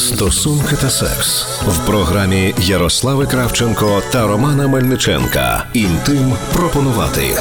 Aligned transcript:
Стосунки 0.00 0.76
та 0.76 0.90
секс 0.90 1.46
в 1.66 1.86
програмі 1.86 2.54
Ярослави 2.58 3.26
Кравченко 3.26 4.02
та 4.12 4.26
Романа 4.26 4.68
Мельниченка. 4.68 5.64
Інтим 5.72 6.32
пропонувати 6.52 7.36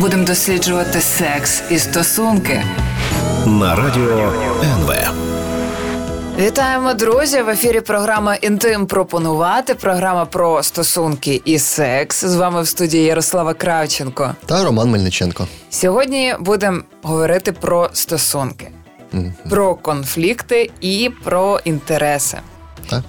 Будемо 0.00 0.24
досліджувати 0.24 1.00
секс 1.00 1.62
і 1.70 1.78
стосунки. 1.78 2.62
на 3.46 3.74
радіо 3.74 4.32
НВ. 4.62 4.92
Вітаємо, 6.38 6.94
друзі! 6.94 7.42
В 7.42 7.48
ефірі 7.48 7.80
програма 7.80 8.34
Інтим 8.34 8.86
пропонувати. 8.86 9.74
Програма 9.74 10.24
про 10.24 10.62
стосунки 10.62 11.42
і 11.44 11.58
секс. 11.58 12.24
З 12.24 12.36
вами 12.36 12.62
в 12.62 12.68
студії 12.68 13.04
Ярослава 13.04 13.54
Кравченко. 13.54 14.34
Та 14.46 14.64
Роман 14.64 14.90
Мельниченко. 14.90 15.46
Сьогодні 15.70 16.34
будемо 16.40 16.80
говорити 17.02 17.52
про 17.52 17.90
стосунки, 17.92 18.68
про 19.50 19.74
конфлікти 19.74 20.70
і 20.80 21.10
про 21.24 21.60
інтереси. 21.64 22.38
Так. 22.90 23.02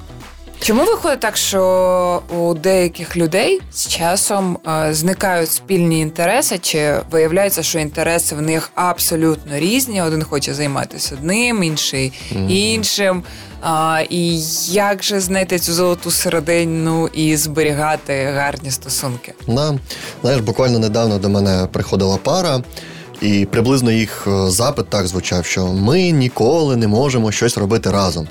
Чому 0.59 0.83
виходить 0.85 1.19
так, 1.19 1.37
що 1.37 2.21
у 2.37 2.53
деяких 2.53 3.17
людей 3.17 3.61
з 3.71 3.87
часом 3.87 4.57
е, 4.67 4.93
зникають 4.93 5.51
спільні 5.51 5.99
інтереси, 5.99 6.57
чи 6.57 6.95
виявляється, 7.11 7.63
що 7.63 7.79
інтереси 7.79 8.35
в 8.35 8.41
них 8.41 8.71
абсолютно 8.75 9.59
різні? 9.59 10.01
Один 10.01 10.23
хоче 10.23 10.53
займатися 10.53 11.15
одним, 11.19 11.63
інший 11.63 12.13
іншим. 12.49 13.23
А, 13.61 14.01
і 14.09 14.39
як 14.71 15.03
же 15.03 15.19
знайти 15.19 15.59
цю 15.59 15.73
золоту 15.73 16.11
середину 16.11 17.07
і 17.07 17.37
зберігати 17.37 18.23
гарні 18.35 18.71
стосунки? 18.71 19.33
Да. 19.47 19.79
Знаєш, 20.21 20.41
буквально 20.41 20.79
недавно 20.79 21.17
до 21.17 21.29
мене 21.29 21.67
приходила 21.71 22.17
пара, 22.17 22.61
і 23.21 23.45
приблизно 23.51 23.91
їх 23.91 24.27
е, 24.27 24.49
запит 24.49 24.89
так 24.89 25.07
звучав, 25.07 25.45
що 25.45 25.67
ми 25.67 26.11
ніколи 26.11 26.75
не 26.75 26.87
можемо 26.87 27.31
щось 27.31 27.57
робити 27.57 27.91
разом. 27.91 28.27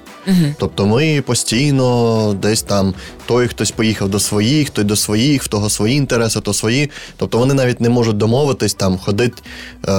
Тобто 0.58 0.86
ми 0.86 1.22
постійно 1.26 2.36
десь 2.42 2.62
там 2.62 2.94
той 3.26 3.48
хтось 3.48 3.70
поїхав 3.70 4.08
до 4.08 4.20
своїх, 4.20 4.70
той 4.70 4.84
до 4.84 4.96
своїх, 4.96 5.42
в 5.42 5.48
того 5.48 5.70
свої 5.70 5.96
інтереси, 5.96 6.40
то 6.40 6.52
свої. 6.54 6.90
Тобто 7.16 7.38
вони 7.38 7.54
навіть 7.54 7.80
не 7.80 7.88
можуть 7.88 8.16
домовитись 8.16 8.74
там, 8.74 8.98
ходить 8.98 9.42
е, 9.88 9.90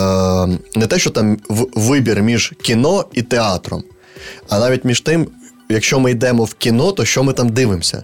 не 0.75 0.87
те, 0.87 0.99
що 0.99 1.09
там 1.09 1.37
в- 1.49 1.67
вибір 1.75 2.21
між 2.21 2.53
кіно 2.61 3.05
і 3.13 3.21
театром, 3.21 3.83
а 4.49 4.59
навіть 4.59 4.85
між 4.85 5.01
тим, 5.01 5.27
якщо 5.69 5.99
ми 5.99 6.11
йдемо 6.11 6.43
в 6.43 6.53
кіно, 6.53 6.91
то 6.91 7.05
що 7.05 7.23
ми 7.23 7.33
там 7.33 7.49
дивимося? 7.49 8.03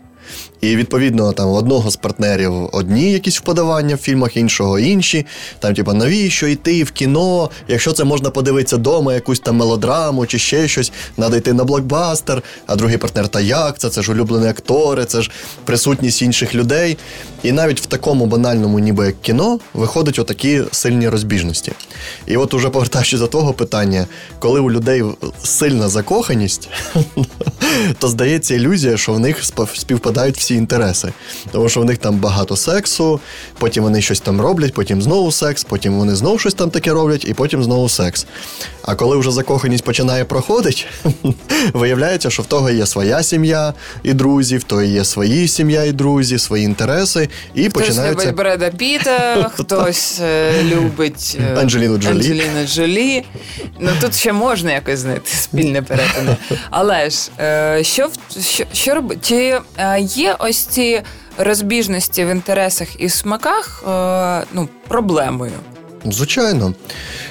І 0.62 0.76
відповідно 0.76 1.34
там 1.34 1.50
одного 1.50 1.92
з 1.92 1.96
партнерів 1.96 2.70
одні 2.72 3.12
якісь 3.12 3.38
вподавання 3.38 3.96
в 3.96 3.98
фільмах, 3.98 4.38
іншого 4.38 4.80
інші. 4.80 5.26
Там, 5.60 5.74
типу, 5.74 5.94
навіщо 5.94 6.48
йти 6.48 6.84
в 6.84 6.92
кіно? 6.92 7.50
Якщо 7.68 7.92
це 7.92 8.04
можна 8.04 8.30
подивитися 8.30 8.76
вдома, 8.76 9.14
якусь 9.14 9.40
там 9.40 9.56
мелодраму 9.56 10.26
чи 10.26 10.40
ще 10.40 10.68
щось, 10.68 10.92
треба 11.16 11.38
йти 11.38 11.54
на 11.54 11.64
блокбастер. 11.64 12.44
А 12.68 12.76
другий 12.76 12.98
партнер, 12.98 13.28
та 13.28 13.42
як 13.42 13.78
це? 13.78 13.90
Це 13.90 14.02
ж 14.02 14.12
улюблені 14.12 14.48
актори, 14.48 15.06
це 15.06 15.22
ж 15.22 15.32
присутність 15.66 16.22
інших 16.22 16.56
людей. 16.56 16.98
І 17.44 17.52
навіть 17.52 17.82
в 17.82 17.86
такому 17.86 18.26
банальному, 18.26 18.80
ніби 18.80 19.06
як 19.06 19.22
кіно, 19.22 19.60
виходять 19.74 20.20
отакі 20.20 20.62
сильні 20.72 21.10
розбіжності. 21.10 21.72
І 22.28 22.38
от 22.38 22.54
уже 22.54 22.70
повертаючись 22.70 23.20
до 23.20 23.28
того 23.28 23.54
питання, 23.54 24.08
коли 24.40 24.60
у 24.60 24.72
людей 24.72 25.04
сильна 25.44 25.90
закоханість, 25.90 26.70
то 28.00 28.08
здається 28.08 28.56
ілюзія, 28.56 28.98
що 28.98 29.14
в 29.14 29.20
них 29.20 29.44
співпадають 29.74 30.38
всі 30.38 30.51
інтереси. 30.56 31.14
Тому 31.52 31.70
що 31.70 31.82
в 31.82 31.86
них 31.86 31.98
там 31.98 32.16
багато 32.16 32.56
сексу, 32.56 33.20
потім 33.60 33.84
вони 33.84 34.02
щось 34.02 34.20
там 34.20 34.42
роблять, 34.42 34.74
потім 34.74 35.02
знову 35.02 35.32
секс, 35.32 35.64
потім 35.64 35.94
вони 35.94 36.16
знову 36.16 36.40
щось 36.40 36.54
там 36.54 36.70
таке 36.70 36.92
роблять, 36.92 37.26
і 37.26 37.34
потім 37.34 37.64
знову 37.64 37.90
секс. 37.90 38.26
А 38.82 38.96
коли 38.96 39.18
вже 39.18 39.32
закоханість 39.32 39.84
починає 39.84 40.26
проходити, 40.26 40.84
виявляється, 41.74 42.30
що 42.30 42.44
в 42.44 42.46
того 42.46 42.70
є 42.70 42.86
своя 42.86 43.24
сім'я 43.24 43.74
і 44.04 44.14
друзі, 44.14 44.58
в 44.58 44.64
того 44.64 44.82
є 44.82 45.06
свої 45.06 45.48
сім'я 45.48 45.84
і 45.84 45.92
друзі, 45.92 46.40
свої 46.40 46.66
інтереси, 46.66 47.30
і 47.54 47.70
Хтось 47.70 47.74
починаються. 47.74 48.24
любить 48.26 48.36
Бреда 48.36 48.70
Піта, 48.70 49.52
хтось 49.56 50.20
е, 50.24 50.64
любить 50.64 51.38
е, 51.42 51.60
Анджеліну 51.60 51.98
Джолі. 51.98 52.16
Анджеліну 52.16 52.68
Джолі. 52.68 53.24
Ну 53.80 53.90
тут 54.02 54.16
ще 54.16 54.34
можна 54.34 54.74
якось 54.74 55.00
знайти 55.00 55.32
спільне 55.32 55.82
перетини. 55.82 56.36
Але 56.70 57.10
ж 57.10 57.30
е, 57.40 57.84
що 57.84 58.10
що, 58.42 58.64
що 58.74 58.96
робити? 58.96 59.22
Чи 59.24 59.60
є 60.00 60.36
ось 60.42 60.66
ці 60.66 61.02
розбіжності 61.38 62.26
в 62.26 62.28
інтересах 62.28 63.02
і 63.02 63.10
смаках 63.10 63.84
е, 63.88 64.46
ну, 64.54 64.70
проблемою? 64.88 65.52
Звичайно. 66.06 66.74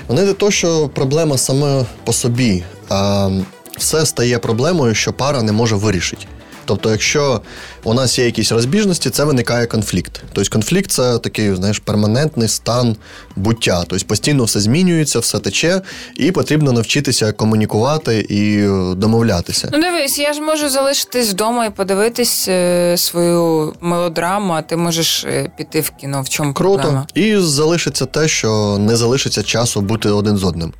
Вони 0.09 0.23
не 0.23 0.33
то, 0.33 0.51
що 0.51 0.89
проблема 0.89 1.39
саме 1.39 1.85
по 2.05 2.13
собі, 2.13 2.65
а 2.89 3.31
все 3.79 4.07
стає 4.07 4.39
проблемою, 4.39 4.95
що 4.95 5.13
пара 5.13 5.43
не 5.43 5.53
може 5.53 5.77
вирішити. 5.77 6.27
Тобто, 6.65 6.91
якщо 6.91 7.41
у 7.85 7.95
нас 7.95 8.19
є 8.19 8.25
якісь 8.25 8.53
розбіжності, 8.53 9.11
це 9.11 9.25
виникає 9.25 9.67
конфлікт. 9.67 10.23
Тобто 10.33 10.51
конфлікт 10.51 10.91
це 10.91 11.19
такий, 11.19 11.55
знаєш, 11.55 11.79
перманентний 11.79 12.49
стан 12.49 12.97
буття. 13.37 13.85
Тобто 13.89 14.07
постійно 14.07 14.45
все 14.45 14.61
змінюється, 14.61 15.19
все 15.19 15.39
тече, 15.39 15.83
і 16.17 16.33
потрібно 16.33 16.73
навчитися 16.73 17.33
комунікувати 17.33 18.21
і 18.21 18.59
е, 18.59 18.95
домовлятися. 18.95 19.69
Ну 19.73 19.81
дивись, 19.81 20.19
я 20.19 20.33
ж 20.33 20.41
можу 20.41 20.69
залишитись 20.69 21.31
вдома 21.31 21.67
і 21.67 21.71
подивитись 21.71 22.49
е, 22.49 22.95
свою 22.97 23.75
мелодраму, 23.81 24.53
а 24.53 24.63
ти 24.63 24.77
можеш 24.77 25.25
е, 25.25 25.51
піти 25.57 25.81
в 25.81 25.91
кіно. 25.91 26.23
В 26.23 26.29
чому 26.29 26.55
Круто. 26.55 26.79
проблема? 26.79 27.07
І 27.15 27.37
залишиться 27.37 28.07
те, 28.07 28.29
що 28.29 28.79
не 28.81 28.97
залишиться 28.97 29.43
часу 29.43 29.81
бути 29.81 30.09
один 30.09 30.37
з 30.37 30.45
одним. 30.45 30.73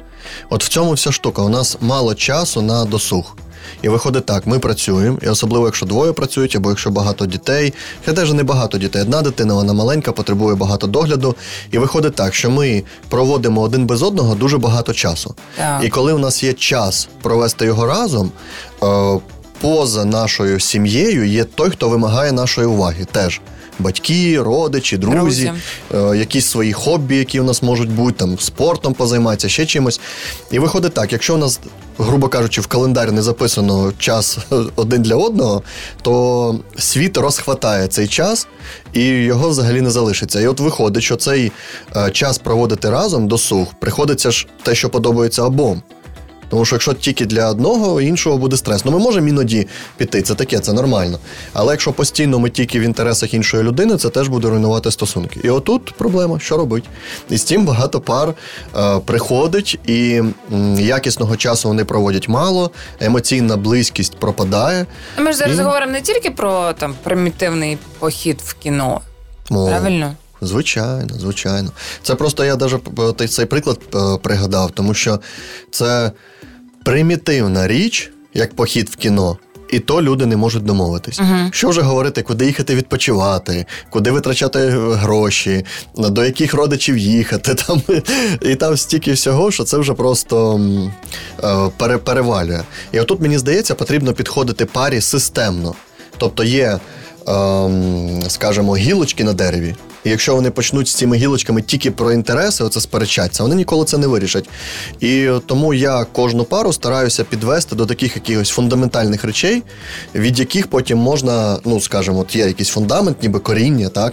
От 0.51 0.65
в 0.65 0.69
цьому 0.69 0.93
вся 0.93 1.13
штука. 1.13 1.43
У 1.43 1.49
нас 1.49 1.77
мало 1.81 2.15
часу 2.15 2.63
на 2.63 2.85
досуг. 2.85 3.37
І 3.83 3.89
виходить 3.89 4.27
так, 4.27 4.47
ми 4.47 4.59
працюємо, 4.59 5.19
і 5.23 5.29
особливо, 5.29 5.67
якщо 5.67 5.87
двоє 5.87 6.13
працюють, 6.13 6.57
або 6.57 6.69
якщо 6.69 6.91
багато 6.91 7.27
дітей, 7.27 7.75
хай 8.05 8.15
теж 8.15 8.33
не 8.33 8.43
багато 8.43 8.79
дітей. 8.79 9.03
Одна 9.03 9.23
дитина, 9.23 9.55
вона 9.55 9.73
маленька, 9.73 10.13
потребує 10.13 10.55
багато 10.55 10.87
догляду. 10.87 11.37
І 11.71 11.79
виходить 11.79 12.15
так, 12.15 12.35
що 12.35 12.51
ми 12.51 12.83
проводимо 13.09 13.61
один 13.61 13.87
без 13.87 14.03
одного 14.03 14.35
дуже 14.35 14.59
багато 14.59 14.93
часу. 14.93 15.35
Так. 15.57 15.85
І 15.85 15.89
коли 15.89 16.13
у 16.13 16.19
нас 16.19 16.43
є 16.43 16.53
час 16.53 17.09
провести 17.23 17.65
його 17.65 17.87
разом, 17.87 18.31
е, 18.83 19.19
поза 19.61 20.05
нашою 20.05 20.61
сім'єю 20.61 21.27
є 21.27 21.45
той, 21.45 21.71
хто 21.71 21.89
вимагає 21.89 22.33
нашої 22.33 22.67
уваги 22.67 23.07
теж. 23.13 23.41
Батьки, 23.81 24.43
родичі, 24.43 24.97
друзі, 24.97 25.53
е, 25.95 26.17
якісь 26.17 26.47
свої 26.47 26.73
хобі, 26.73 27.17
які 27.17 27.41
у 27.41 27.45
нас 27.45 27.63
можуть 27.63 27.91
бути, 27.91 28.19
там 28.19 28.39
спортом 28.39 28.95
позайматися, 28.95 29.49
ще 29.49 29.67
чимось. 29.67 30.01
І 30.51 30.59
виходить 30.59 30.95
так, 30.95 31.13
якщо 31.13 31.35
у 31.35 31.39
нас, 31.39 31.61
грубо 31.99 32.29
кажучи, 32.29 32.61
в 32.61 32.67
календарі 32.67 33.11
не 33.11 33.23
записано 33.23 33.93
час 33.99 34.39
один 34.77 35.03
для 35.03 35.15
одного, 35.15 35.63
то 36.03 36.59
світ 36.79 37.17
розхватає 37.17 37.89
цей 37.89 38.09
час 38.09 38.47
і 38.93 39.05
його 39.05 39.49
взагалі 39.49 39.81
не 39.81 39.91
залишиться. 39.91 40.41
І 40.41 40.47
от 40.47 40.61
виходить, 40.61 41.03
що 41.03 41.17
цей 41.17 41.53
е, 41.97 42.11
час 42.11 42.39
проводити 42.39 42.91
разом 42.91 43.29
досуг, 43.29 43.67
приходиться 43.81 44.31
ж 44.31 44.47
те, 44.63 44.75
що 44.75 44.89
подобається 44.91 45.43
обом. 45.43 45.83
Тому 46.51 46.65
що 46.65 46.75
якщо 46.77 46.93
тільки 46.93 47.27
для 47.27 47.51
одного, 47.51 48.01
іншого 48.01 48.39
буде 48.39 48.57
стрес. 48.57 48.85
Ну 48.85 48.91
ми 48.93 48.99
можемо 48.99 49.29
іноді 49.29 49.69
піти, 49.97 50.23
це 50.23 50.35
таке, 50.35 50.59
це 50.59 50.73
нормально. 50.73 51.19
Але 51.53 51.73
якщо 51.73 51.93
постійно 51.93 52.39
ми 52.39 52.51
тільки 52.51 52.81
в 52.81 52.83
інтересах 52.83 53.35
іншої 53.35 53.63
людини, 53.63 53.97
це 53.97 54.09
теж 54.11 54.29
буде 54.29 54.49
руйнувати 54.49 54.91
стосунки. 54.91 55.41
І 55.45 55.51
отут 55.51 55.93
проблема, 55.99 56.41
що 56.41 56.57
робить. 56.57 56.85
І 57.31 57.37
з 57.37 57.45
цим 57.45 57.65
багато 57.67 58.01
пар 58.01 58.35
е, 58.79 58.99
приходить, 58.99 59.79
і 59.87 60.23
м, 60.53 60.75
якісного 60.81 61.37
часу 61.37 61.69
вони 61.69 61.85
проводять 61.85 62.29
мало, 62.29 62.71
емоційна 63.01 63.57
близькість 63.57 64.17
пропадає. 64.17 64.87
Ми 65.19 65.33
ж 65.33 65.39
зараз 65.39 65.59
І- 65.59 65.63
говоримо 65.63 65.93
не 65.93 66.01
тільки 66.01 66.31
про 66.31 66.73
там 66.73 66.95
примітивний 67.03 67.79
похід 67.99 68.41
в 68.47 68.55
кіно. 68.55 69.01
О, 69.51 69.67
Правильно? 69.69 70.13
Звичайно, 70.43 71.15
звичайно. 71.19 71.71
Це 72.03 72.15
просто 72.15 72.45
я 72.45 72.57
навіть 72.57 73.33
цей 73.33 73.47
приклад 73.47 73.79
е, 73.95 73.99
пригадав, 74.23 74.71
тому 74.71 74.95
що 74.95 75.21
це 75.71 76.13
примітивна 76.85 77.69
річ, 77.69 78.11
як 78.35 78.55
похід 78.55 78.89
в 78.89 78.97
кіно. 78.97 79.39
І 79.71 79.79
то 79.79 80.03
люди 80.03 80.27
не 80.27 80.37
можуть 80.37 80.65
домовитись. 80.65 81.21
Що 81.53 81.69
вже 81.69 81.81
говорити, 81.81 82.23
куди 82.23 82.47
їхати 82.47 82.75
відпочивати, 82.75 83.67
куди 83.91 84.11
витрачати 84.11 84.59
гроші, 84.77 85.65
до 85.97 86.25
яких 86.25 86.55
родичів 86.55 86.99
їхати. 86.99 87.55
Там, 87.67 87.83
і 88.43 88.55
там 88.55 88.77
стільки 88.77 89.13
всього, 89.13 89.51
що 89.51 89.65
це 89.65 89.79
вже 89.79 89.95
просто 89.95 90.61
е, 91.45 91.99
перевалює. 91.99 92.61
І 92.93 93.01
отут, 93.01 93.21
мені 93.21 93.39
здається, 93.39 93.75
потрібно 93.75 94.13
підходити 94.13 94.67
парі 94.67 95.01
системно. 95.01 95.75
Тобто 96.19 96.45
є, 96.45 96.79
ем, 97.27 98.23
скажімо, 98.29 98.77
гілочки 98.77 99.25
на 99.25 99.33
дереві. 99.33 99.75
І 100.05 100.11
якщо 100.11 100.35
вони 100.35 100.51
почнуть 100.51 100.89
з 100.89 100.95
цими 100.95 101.17
гілочками 101.17 101.63
тільки 101.63 101.91
про 101.91 102.13
інтереси, 102.13 102.65
оце 102.65 102.81
сперечатися, 102.81 103.43
вони 103.43 103.55
ніколи 103.55 103.85
це 103.85 103.99
не 103.99 104.07
вирішать. 104.07 104.49
І 105.01 105.29
тому 105.47 105.75
я 105.75 106.05
кожну 106.05 106.45
пару 106.45 106.73
стараюся 106.73 107.25
підвести 107.25 107.77
до 107.77 107.87
таких 107.87 108.17
якихось 108.17 108.49
фундаментальних 108.49 109.25
речей, 109.25 109.63
від 110.15 110.39
яких 110.39 110.67
потім 110.67 110.99
можна, 110.99 111.59
ну 111.65 111.81
скажімо, 111.81 112.19
от 112.19 112.37
є 112.37 112.47
якийсь 112.47 112.69
фундамент, 112.69 113.23
ніби 113.23 113.39
коріння, 113.39 113.89
так? 113.89 114.13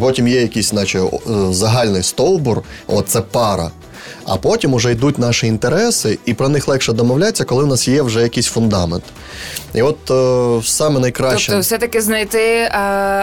Потім 0.00 0.28
є 0.28 0.40
якийсь, 0.40 0.72
наче, 0.72 0.98
е, 1.00 1.08
загальний 1.50 2.02
стовбур, 2.02 2.62
от 2.86 3.08
це 3.08 3.20
пара. 3.20 3.70
А 4.24 4.36
потім 4.36 4.74
уже 4.74 4.92
йдуть 4.92 5.18
наші 5.18 5.46
інтереси, 5.46 6.18
і 6.24 6.34
про 6.34 6.48
них 6.48 6.68
легше 6.68 6.92
домовлятися, 6.92 7.44
коли 7.44 7.64
в 7.64 7.66
нас 7.66 7.88
є 7.88 8.02
вже 8.02 8.22
якийсь 8.22 8.46
фундамент. 8.46 9.04
І 9.74 9.82
от 9.82 10.10
е, 10.10 10.66
саме 10.66 11.00
найкраще. 11.00 11.46
Тобто, 11.46 11.60
все-таки 11.60 12.00
знайти 12.00 12.38
е, 12.42 12.70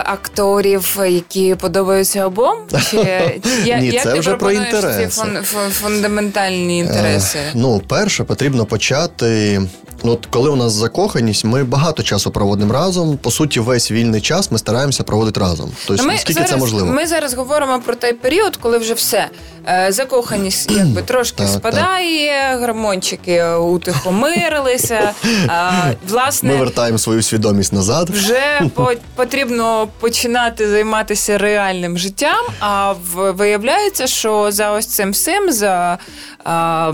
акторів, 0.06 0.98
які 1.08 1.56
подобаються 1.56 2.26
обом? 2.26 2.58
Чи 2.92 2.98
я, 3.66 3.80
Ні, 3.80 3.88
як 3.88 4.04
це 4.04 4.14
ти 4.14 4.20
вже 4.20 4.36
про 4.36 4.52
інтереси. 4.52 5.04
ці 5.04 5.22
фун, 5.22 5.38
фун- 5.38 5.70
фундаментальні 5.72 6.80
інтереси? 6.80 7.40
Е, 7.40 7.52
ну, 7.54 7.82
перше, 7.88 8.24
потрібно 8.24 8.66
почати. 8.66 9.62
Ну, 10.06 10.12
от 10.12 10.26
коли 10.26 10.50
у 10.50 10.56
нас 10.56 10.74
закоханість, 10.74 11.46
ми 11.46 11.64
багато 11.64 12.04
часу 12.04 12.32
проводимо 12.32 12.74
разом. 12.74 13.18
По 13.18 13.32
суті, 13.32 13.60
весь 13.60 13.92
вільний 13.92 14.22
час 14.22 14.52
ми 14.52 14.58
стараємося 14.58 15.04
проводити 15.04 15.40
разом. 15.40 15.72
Тобто, 15.88 16.04
наскільки 16.04 16.34
зараз, 16.34 16.50
це 16.50 16.58
можливо. 16.58 16.88
Ми 16.92 17.08
зараз 17.08 17.34
говоримо 17.34 17.80
про 17.86 17.96
той 17.96 18.14
період, 18.14 18.56
коли 18.58 18.78
вже 18.78 18.94
все. 18.94 19.28
Е, 19.68 19.88
закоханість 19.92 20.72
якби 20.72 21.02
трошки 21.02 21.38
Так, 21.38 21.48
спадає, 21.48 22.58
гормончики 22.58 23.44
утихомирилися. 23.54 25.12
А, 25.48 25.72
власне, 26.10 26.50
Ми 26.50 26.56
вертаємо 26.58 26.98
свою 26.98 27.22
свідомість 27.24 27.74
назад. 27.74 28.10
вже 28.10 28.62
по- 28.74 28.94
потрібно 29.16 29.88
починати 30.00 30.70
займатися 30.70 31.38
реальним 31.38 31.98
життям. 31.98 32.46
А 32.60 32.92
в- 33.14 33.32
виявляється, 33.32 34.08
що 34.08 34.52
за 34.52 34.72
ось 34.72 34.88
цим 34.88 35.12
всім, 35.12 35.52
за 35.52 35.98
а, 36.44 36.92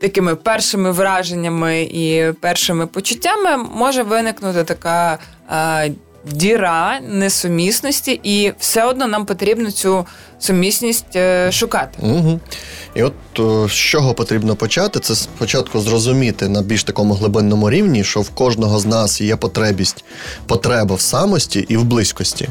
такими 0.00 0.34
першими 0.34 0.90
враженнями 0.90 1.82
і 1.82 2.32
першими 2.40 2.86
почуттями, 2.86 3.56
може 3.56 4.02
виникнути 4.02 4.64
така. 4.64 5.18
А, 5.48 5.88
Діра 6.24 7.00
несумісності, 7.08 8.20
і 8.22 8.52
все 8.58 8.84
одно 8.84 9.06
нам 9.06 9.26
потрібно 9.26 9.70
цю 9.70 10.06
сумісність 10.38 11.16
е, 11.16 11.52
шукати. 11.52 11.98
Угу. 12.02 12.40
І 12.94 13.02
от 13.02 13.40
о, 13.40 13.68
з 13.68 13.72
чого 13.72 14.14
потрібно 14.14 14.56
почати, 14.56 15.00
це 15.00 15.14
спочатку 15.14 15.80
зрозуміти 15.80 16.48
на 16.48 16.62
більш 16.62 16.84
такому 16.84 17.14
глибинному 17.14 17.70
рівні, 17.70 18.04
що 18.04 18.20
в 18.20 18.30
кожного 18.30 18.78
з 18.78 18.86
нас 18.86 19.20
є 19.20 19.36
потребість, 19.36 20.04
потреба 20.46 20.94
в 20.94 21.00
самості 21.00 21.66
і 21.68 21.76
в 21.76 21.84
близькості. 21.84 22.48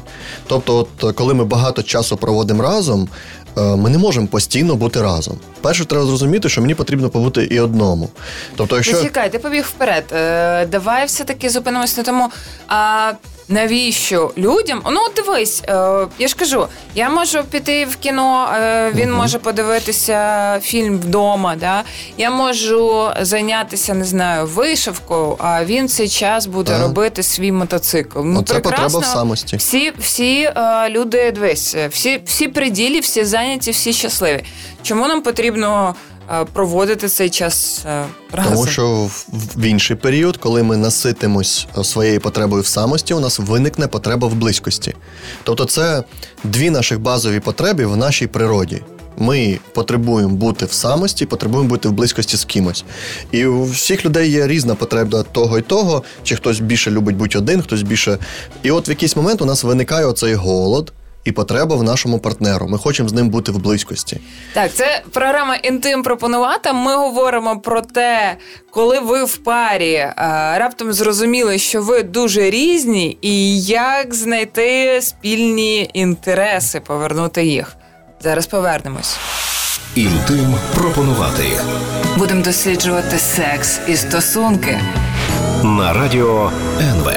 Тобто, 0.47 0.75
от 0.77 1.09
е, 1.09 1.13
коли 1.13 1.33
ми 1.33 1.45
багато 1.45 1.83
часу 1.83 2.17
проводимо 2.17 2.63
разом, 2.63 3.03
е, 3.03 3.38
ми 3.61 3.89
не 3.89 3.97
можемо 3.97 4.27
постійно 4.27 4.75
бути 4.75 5.01
разом. 5.01 5.37
Перше, 5.61 5.85
треба 5.85 6.05
зрозуміти, 6.05 6.49
що 6.49 6.61
мені 6.61 6.75
потрібно 6.75 7.09
побути 7.09 7.43
і 7.43 7.59
одному. 7.59 8.09
Тобто, 8.55 8.75
якщо 8.75 9.03
Чекай, 9.03 9.31
ти 9.31 9.39
побіг 9.39 9.63
вперед. 9.63 10.03
Е, 10.13 10.65
давай 10.65 11.05
все-таки 11.05 11.49
зупинимось 11.49 11.97
на 11.97 12.03
тому. 12.03 12.29
А 12.67 13.11
навіщо 13.49 14.31
людям? 14.37 14.81
Ну, 14.91 14.99
от 15.05 15.13
дивись, 15.15 15.63
е, 15.67 16.07
я 16.19 16.27
ж 16.27 16.35
кажу, 16.35 16.67
я 16.95 17.09
можу 17.09 17.43
піти 17.43 17.85
в 17.85 17.95
кіно, 17.95 18.49
е, 18.55 18.91
він 18.95 19.13
може 19.13 19.39
подивитися 19.39 20.59
фільм 20.63 20.97
вдома. 20.97 21.55
Да? 21.55 21.83
Я 22.17 22.31
можу 22.31 23.09
зайнятися, 23.21 23.93
не 23.93 24.05
знаю, 24.05 24.45
вишивкою, 24.47 25.35
а 25.39 25.65
він 25.65 25.87
цей 25.87 26.09
час 26.09 26.45
буде 26.45 26.71
Так. 26.71 26.81
робити 26.81 27.23
свій 27.23 27.51
мотоцикл. 27.51 28.19
Ну, 28.23 28.39
Оце 28.39 28.53
потреба 28.53 28.69
прекрасно. 28.69 28.99
в 28.99 29.05
самості. 29.05 29.57
Всі, 29.57 29.91
всі 29.99 30.41
е, 30.41 30.89
люди, 30.89 31.31
дивись, 31.31 31.75
всі, 31.89 32.21
всі 32.25 32.47
при 32.47 32.69
ділі, 32.69 32.99
всі 32.99 33.23
зайняті, 33.23 33.71
всі 33.71 33.93
щасливі. 33.93 34.43
Чому 34.83 35.07
нам 35.07 35.21
потрібно 35.21 35.95
проводити 36.53 37.07
цей 37.07 37.29
час 37.29 37.81
е, 37.85 38.05
разом? 38.31 38.53
Тому 38.53 38.67
що 38.67 38.87
в, 38.87 39.25
в 39.55 39.65
інший 39.65 39.95
період, 39.95 40.37
коли 40.37 40.63
ми 40.63 40.77
наситимось 40.77 41.67
е, 41.77 41.83
своєю 41.83 42.21
потребою 42.21 42.61
в 42.61 42.67
самості, 42.67 43.13
у 43.13 43.19
нас 43.19 43.39
виникне 43.39 43.87
потреба 43.87 44.27
в 44.27 44.33
близькості. 44.33 44.95
Тобто, 45.43 45.65
це 45.65 46.03
дві 46.43 46.69
наших 46.69 46.99
базові 46.99 47.39
потреби 47.39 47.85
в 47.85 47.97
нашій 47.97 48.27
природі. 48.27 48.81
Ми 49.17 49.59
потребуємо 49.73 50.35
бути 50.35 50.65
в 50.65 50.71
самості, 50.71 51.25
потребуємо 51.25 51.69
бути 51.69 51.89
в 51.89 51.91
близькості 51.91 52.37
з 52.37 52.45
кимось. 52.45 52.83
І 53.31 53.45
у 53.45 53.63
всіх 53.63 54.05
людей 54.05 54.31
є 54.31 54.47
різна 54.47 54.75
потреба 54.75 55.23
того 55.23 55.57
і 55.59 55.61
того, 55.61 56.03
чи 56.23 56.35
хтось 56.35 56.59
більше 56.59 56.91
любить 56.91 57.15
бути 57.15 57.37
один, 57.37 57.61
хтось 57.61 57.81
більше. 57.81 58.17
І 58.63 58.71
от 58.71 58.87
в 58.87 58.89
якийсь 58.89 59.15
момент 59.15 59.41
у 59.41 59.45
нас 59.45 59.63
виникає 59.63 60.05
оцей 60.05 60.33
голод 60.33 60.93
і 61.29 61.31
потреба 61.31 61.75
в 61.75 61.83
нашому 61.83 62.19
партнеру. 62.19 62.67
Ми 62.67 62.77
хочемо 62.77 63.09
з 63.09 63.13
ним 63.13 63.29
бути 63.29 63.51
в 63.51 63.57
близькості. 63.57 64.19
Так, 64.53 64.73
це 64.73 65.01
програма 65.13 65.55
Інтим 65.55 66.03
пропонувата. 66.03 66.73
Ми 66.73 66.95
говоримо 66.95 67.59
про 67.59 67.81
те, 67.81 68.37
коли 68.71 68.99
ви 68.99 69.23
в 69.23 69.37
парі 69.37 69.93
е, 69.93 70.13
раптом 70.57 70.93
зрозуміли, 70.93 71.57
що 71.57 71.81
ви 71.81 72.03
дуже 72.03 72.49
різні, 72.49 73.17
і 73.21 73.61
як 73.61 74.13
знайти 74.13 74.99
спільні 75.01 75.89
інтереси, 75.93 76.79
повернути 76.79 77.45
їх. 77.45 77.75
Зараз 78.21 78.47
повернемось. 78.47 79.17
Інтим 79.95 80.55
пропонувати 80.75 81.43
Будемо 82.17 82.41
досліджувати 82.43 83.17
секс 83.17 83.79
і 83.87 83.95
стосунки. 83.95 84.79
на 85.63 85.93
радіо 85.93 86.51
НВ. 86.81 87.09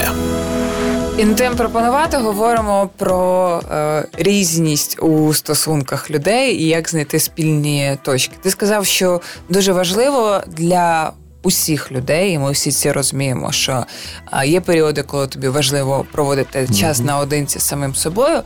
Інтим 1.18 1.56
пропонувати 1.56 2.16
говоримо 2.16 2.90
про 2.96 3.60
е, 3.72 4.04
різність 4.12 5.02
у 5.02 5.34
стосунках 5.34 6.10
людей 6.10 6.54
і 6.54 6.68
як 6.68 6.88
знайти 6.88 7.18
спільні 7.20 7.98
точки. 8.02 8.34
Ти 8.42 8.50
сказав, 8.50 8.86
що 8.86 9.20
дуже 9.48 9.72
важливо 9.72 10.40
для 10.46 11.12
усіх 11.42 11.92
людей, 11.92 12.32
і 12.32 12.38
ми 12.38 12.52
всі 12.52 12.72
це 12.72 12.92
розуміємо, 12.92 13.52
що 13.52 13.84
е, 14.32 14.46
є 14.46 14.60
періоди, 14.60 15.02
коли 15.02 15.26
тобі 15.26 15.48
важливо 15.48 16.06
проводити 16.12 16.68
час 16.80 17.00
наодинці 17.00 17.58
з 17.58 17.62
самим 17.62 17.94
собою. 17.94 18.42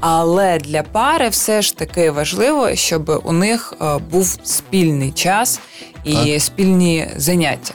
Але 0.00 0.58
для 0.58 0.82
пари 0.82 1.28
все 1.28 1.62
ж 1.62 1.76
таки 1.76 2.10
важливо, 2.10 2.74
щоб 2.74 3.22
у 3.24 3.32
них 3.32 3.74
е, 3.80 3.98
був 4.10 4.38
спільний 4.44 5.12
час 5.12 5.60
і 6.04 6.40
спільні 6.40 7.08
заняття. 7.16 7.74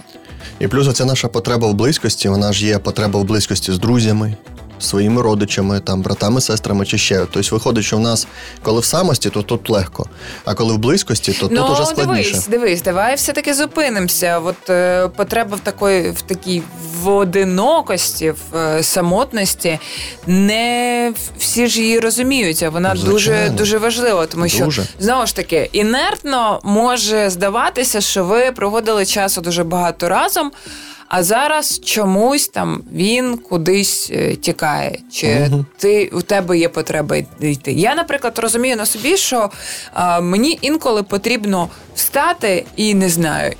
І 0.60 0.68
плюс 0.68 0.88
оця 0.88 1.06
наша 1.06 1.28
потреба 1.28 1.68
в 1.68 1.74
близькості, 1.74 2.30
вона 2.30 2.54
ж 2.54 2.66
є 2.66 2.80
потреба 2.80 3.20
в 3.20 3.24
близькості 3.24 3.72
з 3.72 3.80
друзями, 3.80 4.36
своїми 4.84 5.22
родичами, 5.22 5.80
там, 5.80 6.02
братами, 6.02 6.42
сестрами 6.42 6.86
чи 6.86 6.98
ще. 6.98 7.20
Тобто 7.32 7.56
виходить, 7.56 7.86
що 7.86 7.98
в 7.98 8.00
нас, 8.00 8.28
коли 8.62 8.80
в 8.80 8.86
самості, 8.86 9.30
то 9.30 9.42
тут 9.42 9.70
легко. 9.70 10.06
А 10.46 10.54
коли 10.54 10.74
в 10.74 10.78
близькості, 10.78 11.34
то 11.34 11.48
тут 11.48 11.70
уже 11.70 11.86
складніше. 11.86 12.32
Ну, 12.34 12.42
дивись, 12.42 12.48
дивись, 12.48 12.82
давай 12.82 13.16
все-таки 13.16 13.54
зупинимося. 13.54 14.40
От 14.40 14.70
е, 14.70 15.08
потреба 15.08 15.56
в 15.58 15.60
такої, 15.60 16.12
в 16.12 16.22
такій 16.22 16.62
в 17.02 17.10
одинокості, 17.10 18.32
в 18.52 18.58
е, 18.58 18.84
самотності, 18.84 19.80
не 20.28 21.14
всі 21.38 21.68
ж 21.68 21.82
її 21.82 22.00
розуміють, 22.00 22.64
а 22.64 22.70
вона 22.70 22.94
Ну, 22.96 23.02
дуже 23.04 23.50
дуже 23.50 23.78
важлива, 23.78 24.26
тому 24.26 24.50
що 24.50 24.66
Дуже. 24.66 24.84
знову 25.00 25.26
ж 25.26 25.36
таки 25.36 25.70
інертно 25.72 26.60
може 26.64 27.30
здаватися, 27.30 28.02
що 28.02 28.24
ви 28.24 28.52
проводили 28.52 29.06
часу 29.06 29.42
дуже 29.42 29.64
багато 29.64 30.10
разом. 30.10 30.52
А 31.08 31.24
зараз 31.24 31.80
чомусь 31.80 32.48
там 32.48 32.84
він 32.94 33.38
кудись 33.38 34.12
е, 34.14 34.36
тікає, 34.36 35.00
чи 35.12 35.48
угу. 35.52 35.66
ти 35.78 36.10
у 36.14 36.22
тебе 36.22 36.58
є 36.58 36.70
потреба 36.70 37.16
йти. 37.42 37.72
Я, 37.72 37.96
наприклад, 37.96 38.40
розумію 38.40 38.76
на 38.76 38.86
собі, 38.86 39.18
що 39.18 39.50
а, 39.94 40.22
мені 40.22 40.60
інколи 40.62 41.04
потрібно 41.04 41.70
встати 41.96 42.66
і 42.76 42.94
не 42.94 43.10
знаю. 43.10 43.54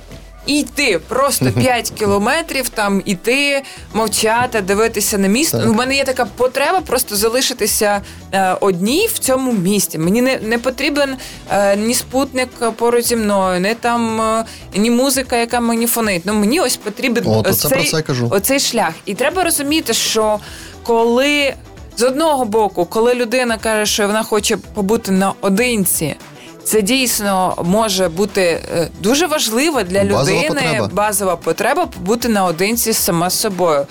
І 0.46 0.60
йти 0.60 1.00
просто 1.08 1.46
5 1.52 1.90
кілометрів, 1.90 2.68
там 2.68 3.02
іти, 3.04 3.62
мовчати, 3.94 4.60
дивитися 4.60 5.18
на 5.18 5.28
місто. 5.28 5.62
У 5.68 5.72
мене 5.72 5.96
є 5.96 6.04
така 6.04 6.24
потреба 6.24 6.80
просто 6.80 7.16
залишитися 7.16 8.00
е, 8.32 8.56
одній 8.60 9.06
в 9.06 9.18
цьому 9.18 9.52
місті. 9.52 9.98
Мені 9.98 10.22
не, 10.22 10.38
не 10.42 10.58
потрібен 10.58 11.16
е, 11.50 11.76
ні 11.76 11.94
спутник 11.94 12.48
поруч 12.76 13.04
зі 13.04 13.16
мною, 13.16 13.60
не 13.60 13.74
там 13.74 14.20
е, 14.20 14.44
ні 14.76 14.90
музика, 14.90 15.36
яка 15.36 15.60
мені 15.60 15.86
фонить. 15.86 16.22
Ну 16.24 16.34
мені 16.34 16.60
ось 16.60 16.76
потрібен 16.76 17.24
О, 17.26 17.42
то 17.42 17.52
це 17.52 17.68
про 17.68 17.84
це 17.84 18.02
кажу. 18.02 18.28
оцей 18.30 18.60
шлях. 18.60 18.92
І 19.04 19.14
треба 19.14 19.44
розуміти, 19.44 19.94
що 19.94 20.38
коли 20.82 21.54
з 21.96 22.02
одного 22.02 22.44
боку, 22.44 22.84
коли 22.84 23.14
людина 23.14 23.58
каже, 23.58 23.92
що 23.92 24.06
вона 24.06 24.22
хоче 24.22 24.56
побути 24.56 25.12
наодинці. 25.12 26.16
Це 26.64 26.82
дійсно 26.82 27.54
може 27.64 28.08
бути 28.08 28.40
е, 28.42 28.88
дуже 29.00 29.26
важливо 29.26 29.82
для 29.82 30.04
Базова 30.04 30.40
людини, 30.40 30.48
потреба. 30.48 30.90
базова 30.92 31.36
потреба 31.36 31.88
бути 32.00 32.28
наодинці 32.28 32.92
сама 32.92 33.30
з 33.30 33.40
собою, 33.40 33.86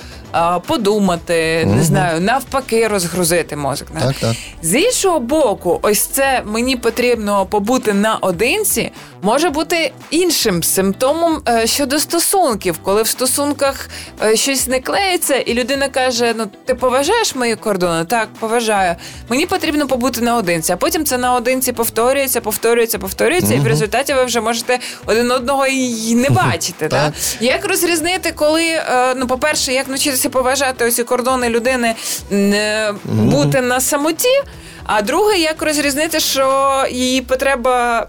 подумати, 0.67 1.65
не 1.65 1.83
знаю, 1.83 2.21
навпаки, 2.21 2.87
розгрузити 2.87 3.55
мозок. 3.55 3.87
Так, 3.99 4.15
так. 4.21 4.35
З 4.61 4.75
іншого 4.79 5.19
боку, 5.19 5.79
ось 5.81 6.01
це 6.01 6.41
мені 6.45 6.75
потрібно 6.77 7.45
побути 7.45 7.93
наодинці, 7.93 8.91
може 9.21 9.49
бути 9.49 9.91
іншим 10.09 10.63
симптомом 10.63 11.41
е, 11.49 11.67
щодо 11.67 11.99
стосунків, 11.99 12.77
коли 12.83 13.03
в 13.03 13.07
стосунках 13.07 13.89
е, 14.23 14.35
щось 14.35 14.67
не 14.67 14.79
клеїться, 14.79 15.35
і 15.35 15.53
людина 15.53 15.89
каже: 15.89 16.33
Ну, 16.37 16.45
ти 16.65 16.75
поважаєш 16.75 17.35
мої 17.35 17.55
кордони? 17.55 18.05
Так, 18.05 18.29
поважаю. 18.39 18.95
Мені 19.29 19.45
потрібно 19.45 19.87
побути 19.87 20.21
наодинці. 20.21 20.71
А 20.73 20.77
потім 20.77 21.05
це 21.05 21.17
наодинці 21.17 21.71
повторюється, 21.71 22.41
повторюється. 22.41 22.49
повторюється, 22.49 22.99
повторюється, 22.99 23.53
і 23.53 23.59
в 23.59 23.67
результаті 23.67 24.13
ви 24.13 24.25
вже 24.25 24.41
можете 24.41 24.79
один 25.05 25.31
одного 25.31 25.67
і 25.67 26.15
не 26.15 26.29
бачити. 26.43 26.87
Так. 26.87 27.13
Як 27.39 27.65
розрізнити, 27.65 28.31
коли 28.31 28.65
е, 28.65 29.15
ну, 29.17 29.27
по-перше, 29.27 29.73
як 29.73 29.87
навчитися 29.87 30.22
поважати 30.29 30.87
усі 30.87 31.03
кордони 31.03 31.49
людини, 31.49 31.95
не 32.31 32.93
бути 33.05 33.61
на 33.61 33.81
самоті. 33.81 34.41
А 34.85 35.01
друге, 35.01 35.37
як 35.37 35.61
розрізнити, 35.61 36.19
що 36.19 36.71
її 36.91 37.21
потреба 37.21 38.07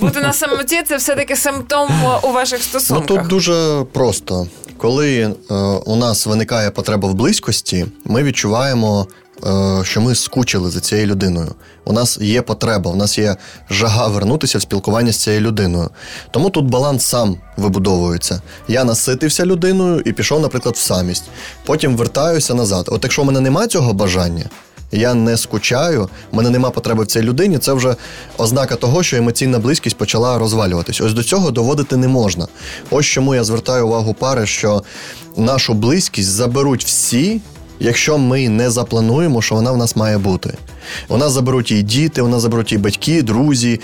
бути 0.00 0.20
на 0.20 0.32
самоті, 0.32 0.82
це 0.88 0.96
все-таки 0.96 1.36
симптом 1.36 1.88
у 2.22 2.32
ваших 2.32 2.62
стосунках. 2.62 3.06
Ну 3.10 3.16
тут 3.16 3.26
дуже 3.26 3.84
просто. 3.92 4.46
Коли 4.76 5.20
е, 5.20 5.54
у 5.86 5.96
нас 5.96 6.26
виникає 6.26 6.70
потреба 6.70 7.08
в 7.08 7.14
близькості, 7.14 7.86
ми 8.04 8.22
відчуваємо, 8.22 9.06
е, 9.10 9.14
що 9.82 10.00
ми 10.00 10.14
скучили 10.14 10.70
за 10.70 10.80
цією 10.80 11.06
людиною. 11.06 11.54
У 11.84 11.92
нас 11.92 12.18
є 12.20 12.42
потреба, 12.42 12.90
у 12.90 12.96
нас 12.96 13.18
є 13.18 13.36
жага 13.70 14.08
вернутися 14.08 14.58
в 14.58 14.62
спілкування 14.62 15.12
з 15.12 15.16
цією 15.16 15.40
людиною. 15.40 15.90
Тому 16.30 16.50
тут 16.50 16.64
баланс 16.64 17.04
сам 17.04 17.36
вибудовується. 17.56 18.42
Я 18.68 18.84
наситився 18.84 19.46
людиною 19.46 20.02
і 20.04 20.12
пішов, 20.12 20.40
наприклад, 20.40 20.74
в 20.74 20.78
самість. 20.78 21.24
Потім 21.66 21.96
вертаюся 21.96 22.54
назад. 22.54 22.88
От 22.88 23.00
якщо 23.02 23.22
в 23.22 23.24
мене 23.24 23.40
немає 23.40 23.68
цього 23.68 23.92
бажання, 23.92 24.44
я 24.92 25.14
не 25.14 25.36
скучаю, 25.36 26.08
в 26.32 26.36
мене 26.36 26.50
нема 26.50 26.70
потреби 26.70 27.04
в 27.04 27.06
цій 27.06 27.22
людині. 27.22 27.58
Це 27.58 27.72
вже 27.72 27.96
ознака 28.38 28.76
того, 28.76 29.02
що 29.02 29.16
емоційна 29.16 29.58
близькість 29.58 29.96
почала 29.96 30.38
розвалюватись. 30.38 31.00
Ось 31.00 31.12
до 31.12 31.22
цього 31.22 31.50
доводити 31.50 31.96
не 31.96 32.08
можна. 32.08 32.46
Ось 32.90 33.06
чому 33.06 33.34
я 33.34 33.44
звертаю 33.44 33.86
увагу 33.86 34.14
пари, 34.14 34.46
що 34.46 34.82
нашу 35.36 35.74
близькість 35.74 36.28
заберуть 36.28 36.84
всі. 36.84 37.40
Якщо 37.80 38.18
ми 38.18 38.48
не 38.48 38.70
заплануємо, 38.70 39.42
що 39.42 39.54
вона 39.54 39.72
в 39.72 39.76
нас 39.76 39.96
має 39.96 40.18
бути, 40.18 40.54
у 41.08 41.16
нас 41.16 41.32
заберуть 41.32 41.70
і 41.70 41.82
діти, 41.82 42.22
у 42.22 42.28
нас 42.28 42.42
заберуть 42.42 42.72
і 42.72 42.78
батьки, 42.78 43.22
друзі, 43.22 43.80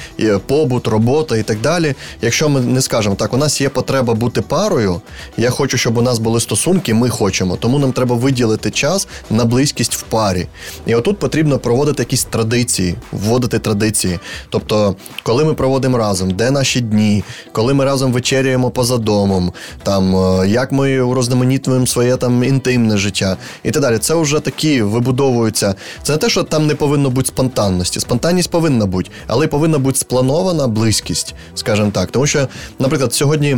побут, 0.47 0.89
робота 0.89 1.37
і 1.37 1.43
так 1.43 1.61
далі. 1.61 1.95
Якщо 2.23 2.49
ми 2.49 2.61
не 2.61 2.83
скажемо 2.83 3.15
так, 3.15 3.35
у 3.35 3.37
нас 3.37 3.61
є 3.61 3.69
потреба 3.69 4.15
бути 4.15 4.43
парою. 4.43 5.01
Я 5.37 5.51
хочу, 5.51 5.79
щоб 5.79 5.99
у 5.99 6.03
нас 6.03 6.19
були 6.19 6.41
стосунки, 6.41 6.95
ми 6.95 7.09
хочемо. 7.09 7.57
Тому 7.57 7.79
нам 7.79 7.93
треба 7.93 8.17
виділити 8.17 8.71
час 8.71 9.09
на 9.31 9.45
близькість 9.45 9.95
в 9.95 10.03
парі. 10.03 10.47
І 10.87 10.95
отут 10.95 11.19
потрібно 11.19 11.59
проводити 11.59 12.03
якісь 12.03 12.25
традиції, 12.25 12.95
вводити 13.13 13.59
традиції. 13.59 14.19
Тобто, 14.49 14.97
коли 15.23 15.45
ми 15.45 15.55
проводимо 15.55 15.99
разом, 15.99 16.31
де 16.31 16.51
наші 16.51 16.81
дні, 16.81 17.25
коли 17.53 17.75
ми 17.75 17.85
разом 17.85 18.13
вечеряємо 18.13 18.71
поза 18.71 18.99
домом, 18.99 19.53
там 19.83 20.17
е, 20.17 20.49
як 20.49 20.73
ми 20.73 21.01
урозноманітнуємо 21.01 21.87
своє 21.87 22.17
там 22.17 22.45
інтимне 22.45 22.97
життя 22.97 23.37
і 23.63 23.71
так 23.81 23.91
далі. 23.91 23.99
Це 23.99 24.15
вже 24.15 24.41
такі 24.41 24.83
вибудовуються. 24.83 25.75
Це 26.03 26.13
не 26.13 26.19
те, 26.19 26.29
що 26.29 26.43
там 26.43 26.67
не 26.67 26.75
повинно 26.75 27.11
бути 27.11 27.29
спонтанності. 27.29 28.01
Спонтанність 28.01 28.51
повинна 28.51 28.87
бути, 28.87 29.11
але 29.27 29.47
повинна 29.47 29.79
бути 29.79 29.99
спланована 29.99 30.69
близькість, 30.69 31.35
скажімо 31.55 31.91
так. 31.95 32.11
Тому 32.11 32.27
що, 32.27 32.49
наприклад, 32.79 33.15
сьогодні 33.15 33.57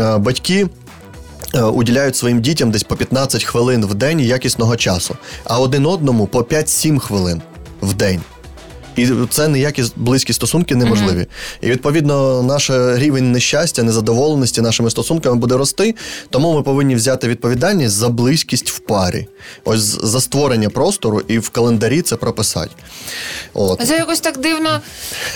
е, 0.00 0.18
батьки. 0.18 0.66
е, 1.54 1.62
Уділяють 1.62 2.16
своїм 2.16 2.40
дітям 2.40 2.70
десь 2.70 2.82
по 2.82 2.96
15 2.96 3.44
хвилин 3.44 3.86
в 3.86 3.94
день 3.94 4.20
якісного 4.20 4.76
часу, 4.76 5.16
а 5.44 5.60
один 5.60 5.86
одному 5.86 6.26
по 6.26 6.40
5-7 6.40 6.98
хвилин 6.98 7.42
в 7.82 7.94
день. 7.94 8.20
І 8.96 9.08
це 9.30 9.48
ніякі 9.48 9.84
близькі 9.96 10.32
стосунки 10.32 10.76
неможливі. 10.76 11.26
І 11.60 11.70
відповідно 11.70 12.42
наш 12.42 12.70
рівень 12.94 13.32
нещастя, 13.32 13.82
незадоволеності 13.82 14.60
нашими 14.60 14.90
стосунками 14.90 15.36
буде 15.36 15.56
рости. 15.56 15.94
Тому 16.30 16.54
ми 16.54 16.62
повинні 16.62 16.94
взяти 16.94 17.28
відповідальність 17.28 17.94
за 17.94 18.08
близькість 18.08 18.70
в 18.70 18.78
парі. 18.78 19.28
Ось 19.64 19.80
за 20.02 20.20
створення 20.20 20.70
простору 20.70 21.22
і 21.28 21.38
в 21.38 21.48
календарі 21.48 22.02
це 22.02 22.16
прописати. 22.16 22.70
От. 23.54 23.80
Це 23.86 23.96
якось 23.96 24.20
так 24.20 24.38
дивно 24.38 24.80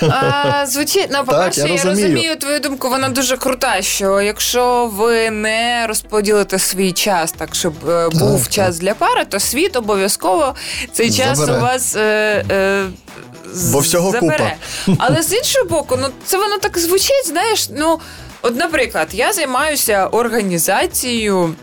а, 0.03 0.67
звучить. 0.69 1.09
Ну, 1.11 1.19
по-перше, 1.27 1.61
я 1.61 1.75
я, 1.75 1.83
розумію. 1.85 2.37
твою 2.37 2.61
думку, 2.61 2.89
вона 2.89 3.09
дуже 3.09 3.37
крута. 3.37 3.83
Що 3.83 4.21
якщо 4.21 4.93
ви 4.97 5.31
не 5.31 5.87
розподілите 5.87 6.59
свій 6.59 6.93
час 6.93 7.33
так, 7.33 7.55
щоб 7.55 7.89
е, 7.89 8.09
був 8.09 8.43
так. 8.43 8.53
час 8.53 8.79
для 8.79 8.95
пари, 8.95 9.25
то 9.25 9.41
світ 9.41 9.77
обов'язково 9.77 10.55
цей 10.93 11.11
час 11.13 11.41
у 11.41 11.47
вас. 11.61 11.97
Е, 11.97 12.45
е, 12.51 12.87
Бо 13.73 13.79
всього 13.79 14.13
забере. 14.13 14.57
Але 14.99 15.23
з 15.23 15.33
іншого 15.33 15.65
боку, 15.65 15.99
ну 16.01 16.09
це 16.25 16.39
воно 16.39 16.59
так 16.59 16.79
звучить, 16.79 17.27
знаєш, 17.27 17.69
ну. 17.71 18.01
От, 18.43 18.57
наприклад, 18.57 19.09
я 19.13 19.33
займаюся 19.33 20.07
організацією. 20.07 21.55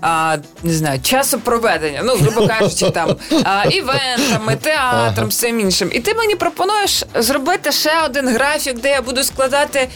А, 0.00 0.36
не 0.62 0.72
знаю, 0.72 1.00
часу 1.00 1.38
проведення, 1.40 2.02
ну, 2.04 2.14
грубо 2.16 2.46
кажучи, 2.58 2.90
там 2.90 3.16
а, 3.44 3.64
івентами, 3.64 4.56
театром, 4.56 5.28
всім 5.28 5.60
іншим. 5.60 5.90
І 5.92 6.00
ти 6.00 6.14
мені 6.14 6.34
пропонуєш 6.34 7.04
зробити 7.14 7.72
ще 7.72 8.02
один 8.04 8.28
графік, 8.28 8.78
де 8.80 8.90
я 8.90 9.02
буду 9.02 9.24
складати 9.24 9.88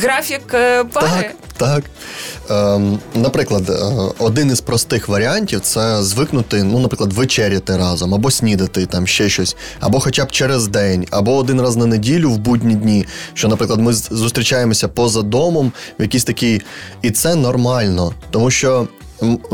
графік 0.00 0.54
е, 0.54 0.84
пари. 0.84 1.08
Так, 1.10 1.34
так. 1.56 1.84
Ем, 2.50 2.98
наприклад, 3.14 3.70
е, 3.70 3.74
один 4.18 4.50
із 4.50 4.60
простих 4.60 5.08
варіантів 5.08 5.60
це 5.60 6.02
звикнути, 6.02 6.62
ну, 6.62 6.78
наприклад, 6.78 7.12
вечеряти 7.12 7.76
разом, 7.76 8.14
або 8.14 8.30
снідати 8.30 8.86
там 8.86 9.06
ще 9.06 9.28
щось, 9.28 9.56
або 9.80 10.00
хоча 10.00 10.24
б 10.24 10.30
через 10.30 10.68
день, 10.68 11.06
або 11.10 11.36
один 11.36 11.60
раз 11.60 11.76
на 11.76 11.86
неділю 11.86 12.30
в 12.30 12.38
будні 12.38 12.74
дні. 12.74 13.06
Що, 13.34 13.48
наприклад, 13.48 13.80
ми 13.80 13.92
зустрічаємося 13.92 14.88
поза 14.88 15.22
домом 15.22 15.72
в 15.98 16.02
якийсь 16.02 16.24
такий. 16.24 16.62
І 17.02 17.10
це 17.10 17.34
нормально, 17.34 18.12
тому 18.30 18.50
що. 18.50 18.88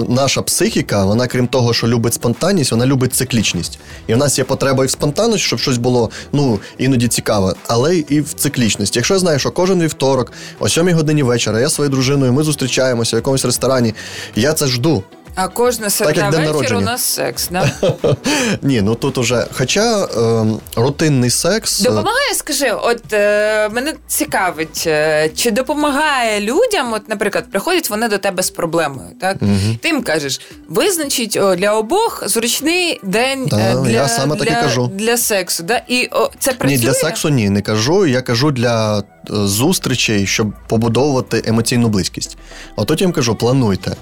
Наша 0.08 0.42
психіка, 0.42 1.04
вона 1.04 1.26
крім 1.26 1.46
того, 1.46 1.74
що 1.74 1.88
любить 1.88 2.14
спонтанність, 2.14 2.70
вона 2.70 2.86
любить 2.86 3.14
циклічність. 3.14 3.78
І 4.06 4.14
в 4.14 4.16
нас 4.16 4.38
є 4.38 4.44
потреба 4.44 4.84
і 4.84 4.86
в 4.86 4.90
спонтанності, 4.90 5.46
щоб 5.46 5.58
щось 5.58 5.78
було 5.78 6.10
ну 6.32 6.60
іноді 6.78 7.08
цікаве, 7.08 7.54
але 7.66 7.96
і 7.96 8.20
в 8.20 8.34
циклічності. 8.34 8.98
Якщо 8.98 9.14
я 9.14 9.20
знаю, 9.20 9.38
що 9.38 9.50
кожен 9.50 9.82
вівторок, 9.82 10.32
о 10.58 10.68
сьомій 10.68 10.92
годині 10.92 11.22
вечора, 11.22 11.60
я 11.60 11.68
своєю 11.68 11.90
дружиною, 11.90 12.32
ми 12.32 12.42
зустрічаємося 12.42 13.16
в 13.16 13.18
якомусь 13.18 13.44
ресторані, 13.44 13.94
я 14.36 14.52
це 14.52 14.66
жду. 14.66 15.02
А 15.38 15.48
кожна 15.48 15.90
середа 15.90 16.30
вечір 16.52 16.76
у 16.76 16.80
нас 16.80 17.02
секс. 17.04 17.48
Да? 17.50 17.70
Ні, 18.62 18.82
ну 18.82 18.94
тут 18.94 19.18
уже. 19.18 19.46
Хоча 19.52 20.04
ем, 20.16 20.60
рутинний 20.76 21.30
секс. 21.30 21.80
е, 21.80 21.84
Допомагає, 21.84 22.34
скажи, 22.34 22.70
от 22.72 23.12
е, 23.12 23.68
мене 23.68 23.92
цікавить, 24.06 24.84
е, 24.86 25.30
чи 25.36 25.50
допомагає 25.50 26.40
людям, 26.40 26.92
от, 26.92 27.08
наприклад, 27.08 27.44
приходять 27.52 27.90
вони 27.90 28.08
до 28.08 28.18
тебе 28.18 28.42
з 28.42 28.50
проблемою, 28.50 29.08
так? 29.20 29.36
Ти 29.82 29.88
їм 29.88 30.02
кажеш, 30.02 30.40
визначіть 30.68 31.36
о, 31.36 31.56
для 31.56 31.72
обох 31.74 32.22
зручний 32.28 33.00
день 33.02 33.46
Да, 33.46 33.56
е, 33.58 33.74
для, 33.84 33.90
я 33.90 34.08
саме 34.08 34.36
так 34.36 34.46
і 34.46 34.50
для, 34.50 34.60
кажу. 34.62 34.90
для 34.94 35.16
сексу. 35.16 35.62
Да? 35.62 35.82
І 35.88 36.08
о, 36.12 36.30
це 36.38 36.52
працює? 36.52 36.76
Ні, 36.78 36.82
для 36.84 36.94
сексу 36.94 37.28
ні, 37.28 37.50
не 37.50 37.62
кажу. 37.62 38.06
Я 38.06 38.22
кажу 38.22 38.50
для 38.50 38.98
е, 38.98 39.02
зустрічей, 39.30 40.26
щоб 40.26 40.52
побудовувати 40.68 41.42
емоційну 41.46 41.88
близькість. 41.88 42.36
От 42.76 42.90
я 42.90 42.96
їм 43.00 43.12
кажу, 43.12 43.34
плануйте. 43.34 43.96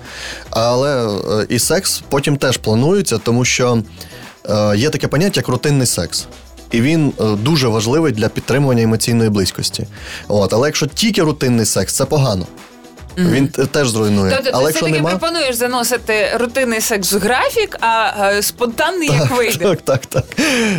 Але 0.51 1.09
е, 1.09 1.47
і 1.49 1.59
секс 1.59 2.03
потім 2.09 2.37
теж 2.37 2.57
планується, 2.57 3.19
тому 3.19 3.45
що 3.45 3.83
е, 4.49 4.77
є 4.77 4.91
таке 4.91 5.09
поняття 5.09 5.41
як 5.41 5.49
рутинний 5.49 5.87
секс. 5.87 6.27
І 6.71 6.81
він 6.81 7.13
е, 7.21 7.25
дуже 7.37 7.69
важливий 7.69 8.13
для 8.13 8.29
підтримування 8.29 8.83
емоційної 8.83 9.31
близькості. 9.31 9.87
От, 10.29 10.53
але 10.53 10.69
якщо 10.69 10.87
тільки 10.87 11.23
рутинний 11.23 11.67
секс, 11.67 11.95
це 11.95 12.05
погано. 12.05 12.47
Він 13.19 13.49
теж 13.49 13.89
зруйнує. 13.89 14.33
Тобто 14.37 14.51
але 14.55 14.67
ти 14.67 14.71
все-таки 14.71 14.93
нема, 14.93 15.11
пропонуєш 15.11 15.57
заносити 15.57 16.31
рутинний 16.41 16.81
секс 16.81 17.13
в 17.13 17.19
графік, 17.19 17.77
а 17.81 18.13
е, 18.33 18.43
спонтанний 18.43 19.09
як 19.13 19.31
вийде. 19.31 19.65
Так, 19.65 19.81
так, 19.83 20.07
так. 20.07 20.25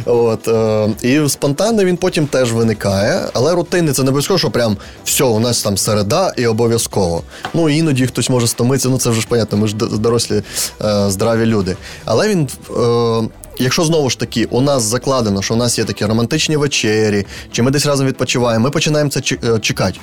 От, 0.06 0.48
е, 0.48 0.90
і 1.02 1.30
спонтанний 1.30 1.86
він 1.86 1.98
потім 1.98 2.28
теж 2.28 2.54
виникає, 2.54 3.22
але 3.34 3.54
рутинний 3.56 3.94
це 3.94 4.04
не 4.04 4.10
обов'язково, 4.10 4.38
що 4.38 4.52
прям 4.52 4.78
все, 5.06 5.24
у 5.24 5.40
нас 5.40 5.64
там 5.64 5.78
середа 5.78 6.34
і 6.38 6.48
обов'язково. 6.48 7.24
Ну, 7.54 7.70
іноді 7.70 8.08
хтось 8.08 8.30
може 8.30 8.48
стомитися, 8.48 8.90
ну 8.90 8.98
це 8.98 9.10
вже 9.10 9.22
ж 9.22 9.28
понятно, 9.28 9.58
ми 9.58 9.68
ж 9.68 9.76
дорослі 9.76 10.44
е, 10.82 11.10
здраві 11.10 11.46
люди. 11.46 11.76
Але 12.06 12.28
він. 12.28 12.50
Е, 12.78 13.30
Якщо 13.60 13.84
знову 13.84 14.10
ж 14.10 14.20
таки 14.20 14.46
у 14.46 14.62
нас 14.62 14.84
закладено, 14.84 15.42
що 15.42 15.54
у 15.54 15.58
нас 15.58 15.78
є 15.78 15.86
такі 15.86 16.06
романтичні 16.06 16.58
вечері, 16.58 17.26
чи 17.52 17.64
ми 17.64 17.72
десь 17.72 17.86
разом 17.86 18.08
відпочиваємо, 18.08 18.64
ми 18.64 18.70
починаємо 18.72 19.10
це 19.10 19.22
е, 19.44 19.60
чекати. 19.60 20.00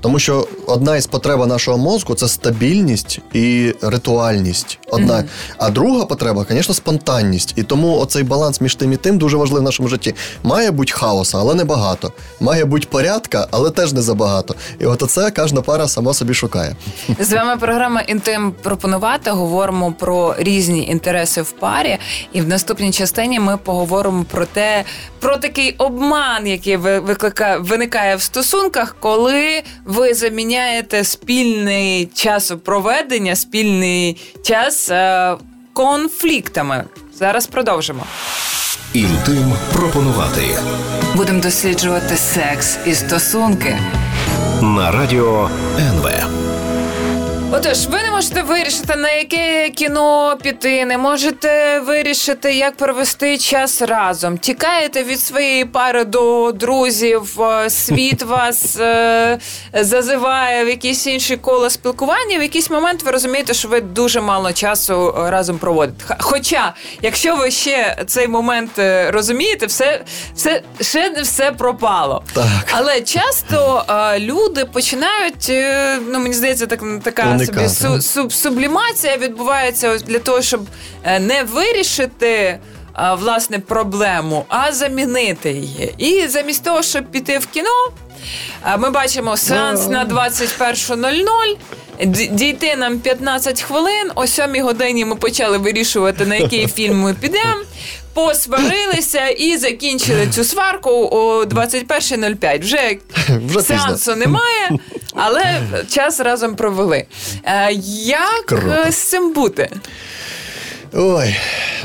Тому 0.00 0.18
що 0.18 0.48
одна 0.66 0.96
із 0.96 1.06
потреб 1.06 1.46
нашого 1.46 1.78
мозку 1.78 2.14
це 2.14 2.28
стабільність 2.28 3.18
і 3.32 3.74
ритуальність. 3.82 4.78
Одна. 4.90 5.24
А 5.58 5.70
друга 5.70 6.04
потреба, 6.04 6.46
звісно, 6.50 6.74
спонтанність. 6.74 7.52
І 7.56 7.62
тому 7.62 7.98
оцей 7.98 8.22
баланс 8.22 8.60
між 8.60 8.74
тим 8.74 8.92
і 8.92 8.96
тим 8.96 9.18
дуже 9.18 9.36
важливий 9.36 9.60
в 9.60 9.64
нашому 9.64 9.88
житті. 9.88 10.14
Має 10.42 10.70
бути 10.70 10.92
хаоса, 10.92 11.38
але 11.38 11.54
не 11.54 11.64
багато. 11.64 12.12
Має 12.40 12.64
бути 12.64 12.86
порядка, 12.90 13.48
але 13.50 13.70
теж 13.70 13.92
не 13.92 14.02
забагато. 14.02 14.54
І 14.80 14.86
от 14.86 15.02
оце 15.02 15.30
кожна 15.30 15.62
пара 15.62 15.88
сама 15.88 16.14
собі 16.14 16.34
шукає. 16.34 16.76
З 17.20 17.32
вами 17.32 17.56
програма 17.56 18.00
Інтим 18.00 18.52
пропонувати. 18.62 19.30
Говоримо 19.30 19.92
про 19.92 20.34
різні 20.38 20.86
інтереси 20.86 21.42
в 21.42 21.50
парі. 21.50 21.98
І 22.32 22.40
в 22.40 22.48
наступній 22.48 22.90
частині 22.90 23.40
ми 23.40 23.56
поговоримо 23.56 24.24
про 24.30 24.46
те, 24.46 24.84
про 25.20 25.36
такий 25.36 25.74
обман, 25.78 26.46
який 26.46 26.76
ви- 26.76 26.98
викликає, 27.00 27.58
виникає 27.58 28.16
в 28.16 28.22
стосунках, 28.22 28.96
коли 29.00 29.57
ви 29.84 30.14
заміняєте 30.14 31.04
спільний 31.04 32.06
час 32.14 32.52
проведення, 32.64 33.36
спільний 33.36 34.16
час 34.42 34.90
е, 34.90 35.34
конфліктами. 35.72 36.84
Зараз 37.18 37.46
продовжимо. 37.46 38.02
Інтим 38.92 39.52
пропонувати 39.72 40.40
Будемо 41.16 41.40
досліджувати 41.40 42.16
секс 42.16 42.78
і 42.86 42.94
стосунки. 42.94 43.78
на 44.62 44.90
радіо 44.90 45.50
НВ. 45.78 46.27
Отож, 47.58 47.86
ви 47.86 48.02
не 48.02 48.10
можете 48.10 48.42
вирішити, 48.42 48.96
на 48.96 49.10
яке 49.10 49.70
кіно 49.70 50.38
піти, 50.42 50.84
не 50.84 50.98
можете 50.98 51.80
вирішити, 51.80 52.54
як 52.54 52.76
провести 52.76 53.38
час 53.38 53.82
разом. 53.82 54.38
Тікаєте 54.38 55.02
від 55.02 55.20
своєї 55.20 55.64
пари 55.64 56.04
до 56.04 56.52
друзів, 56.52 57.42
е, 57.42 57.70
світ 57.70 58.22
вас 58.28 58.76
е, 58.80 59.38
зазиває 59.74 60.64
в 60.64 60.68
якісь 60.68 61.06
інші 61.06 61.36
кола 61.36 61.70
спілкування. 61.70 62.38
В 62.38 62.42
якийсь 62.42 62.70
момент 62.70 63.02
ви 63.02 63.10
розумієте, 63.10 63.54
що 63.54 63.68
ви 63.68 63.80
дуже 63.80 64.20
мало 64.20 64.52
часу 64.52 65.14
е, 65.18 65.30
разом 65.30 65.58
проводите. 65.58 66.16
Хоча, 66.20 66.74
якщо 67.02 67.36
ви 67.36 67.50
ще 67.50 67.96
цей 68.06 68.28
момент 68.28 68.70
розумієте, 69.08 69.66
все, 69.66 70.04
все 70.34 70.62
ще 70.80 71.10
не 71.10 71.22
все 71.22 71.52
пропало. 71.52 72.22
Так. 72.32 72.46
Але 72.70 73.00
часто 73.00 73.84
е, 73.88 74.18
люди 74.18 74.64
починають, 74.64 75.46
е, 75.48 75.98
ну 76.08 76.18
мені 76.18 76.34
здається, 76.34 76.66
так 76.66 76.82
така. 77.02 77.38
Собі 77.48 77.68
су, 77.68 78.02
суб, 78.02 78.32
сублімація 78.32 79.16
відбувається 79.16 79.98
для 79.98 80.18
того, 80.18 80.42
щоб 80.42 80.60
е, 81.04 81.20
не 81.20 81.42
вирішити. 81.42 82.28
е, 82.28 82.60
Власне, 83.18 83.58
проблему, 83.58 84.44
а 84.48 84.72
замінити 84.72 85.50
її. 85.52 85.94
І 85.98 86.26
замість 86.28 86.64
того, 86.64 86.82
щоб 86.82 87.04
піти 87.10 87.38
в 87.38 87.46
кіно, 87.46 87.70
е, 88.66 88.76
ми 88.76 88.90
бачимо 88.90 89.36
сеанс 89.36 89.88
на 89.88 90.04
21.00. 90.04 91.56
Д- 92.04 92.26
Дійти 92.26 92.76
нам 92.76 92.98
15 92.98 93.62
хвилин. 93.62 94.10
О 94.14 94.26
7 94.26 94.62
годині 94.62 95.04
ми 95.04 95.14
почали 95.16 95.58
вирішувати, 95.58 96.26
на 96.26 96.36
який 96.36 96.66
фільм 96.66 97.00
ми 97.00 97.14
підемо. 97.14 97.60
Посварилися 98.26 99.26
і 99.28 99.56
закінчили 99.56 100.26
цю 100.26 100.44
сварку 100.44 100.90
о 100.90 101.44
21.05. 101.44 102.60
Вже, 102.60 102.96
Вже 103.46 103.62
сеансу 103.62 104.16
немає, 104.16 104.70
але 105.14 105.60
час 105.88 106.20
разом 106.20 106.54
провели. 106.56 107.04
Е, 107.44 107.72
як 108.04 108.46
Круто. 108.46 108.84
е, 108.86 108.92
з 108.92 108.96
цим 108.96 109.32
бути? 109.32 109.70
Ой, 110.94 111.36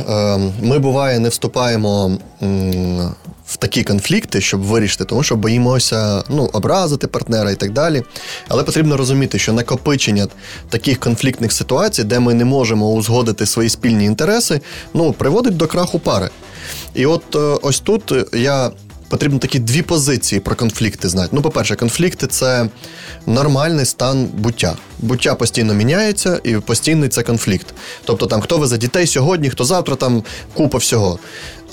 е, 0.09 0.37
ми 0.61 0.79
буває 0.79 1.19
не 1.19 1.29
вступаємо 1.29 2.17
в 3.53 3.57
такі 3.57 3.83
конфлікти, 3.83 4.41
щоб 4.41 4.61
вирішити, 4.61 5.05
тому 5.05 5.23
що 5.23 5.35
боїмося 5.35 6.23
ну, 6.29 6.49
образити 6.53 7.07
партнера 7.07 7.51
і 7.51 7.55
так 7.55 7.71
далі. 7.71 8.03
Але 8.47 8.63
потрібно 8.63 8.97
розуміти, 8.97 9.39
що 9.39 9.53
накопичення 9.53 10.27
таких 10.69 10.99
конфліктних 10.99 11.51
ситуацій, 11.51 12.03
де 12.03 12.19
ми 12.19 12.33
не 12.33 12.45
можемо 12.45 12.91
узгодити 12.91 13.45
свої 13.45 13.69
спільні 13.69 14.05
інтереси, 14.05 14.61
ну, 14.93 15.13
приводить 15.13 15.57
до 15.57 15.67
краху 15.67 15.99
пари. 15.99 16.29
І 16.93 17.05
от 17.05 17.35
е, 17.35 17.59
ось 17.61 17.79
тут 17.79 18.13
я. 18.33 18.71
Потрібно 19.09 19.39
такі 19.39 19.59
дві 19.59 19.81
позиції 19.81 20.39
про 20.39 20.55
конфлікти 20.55 21.09
знати. 21.09 21.29
Ну, 21.31 21.41
по-перше, 21.41 21.75
конфлікти 21.75 22.27
це 22.27 22.69
нормальний 23.25 23.85
стан 23.85 24.25
буття. 24.37 24.75
Буття 24.99 25.35
постійно 25.35 25.73
міняється, 25.73 26.39
і 26.43 26.53
постійний 26.53 27.09
це 27.09 27.23
конфлікт. 27.23 27.67
Тобто, 28.05 28.25
там 28.25 28.41
хто 28.41 28.57
ви 28.57 28.67
за 28.67 28.77
дітей 28.77 29.07
сьогодні, 29.07 29.49
хто 29.49 29.65
завтра, 29.65 29.95
там 29.95 30.23
купа 30.53 30.77
всього. 30.77 31.19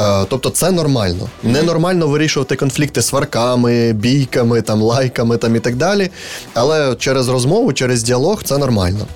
Е, 0.00 0.26
тобто, 0.28 0.50
це 0.50 0.70
нормально. 0.70 1.28
Ненормально 1.42 2.06
вирішувати 2.08 2.56
конфлікти 2.56 3.02
сварками, 3.02 3.92
бійками, 3.92 4.62
там, 4.62 4.82
лайками 4.82 5.36
там, 5.36 5.56
і 5.56 5.60
так 5.60 5.76
далі. 5.76 6.10
Але 6.54 6.94
через 6.94 7.28
розмову, 7.28 7.72
через 7.72 8.02
діалог 8.02 8.42
це 8.44 8.58
нормально. 8.58 9.06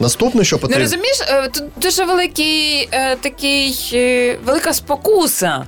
Наступне, 0.00 0.44
що 0.44 0.56
Ну 0.56 0.60
потрібно. 0.60 0.82
розумієш, 0.84 1.20
е, 1.20 1.48
тут 1.48 1.64
дуже 1.76 2.04
великий 2.04 2.88
е, 2.92 3.16
такий 3.16 3.76
велика 4.46 4.72
спокуса. 4.72 5.66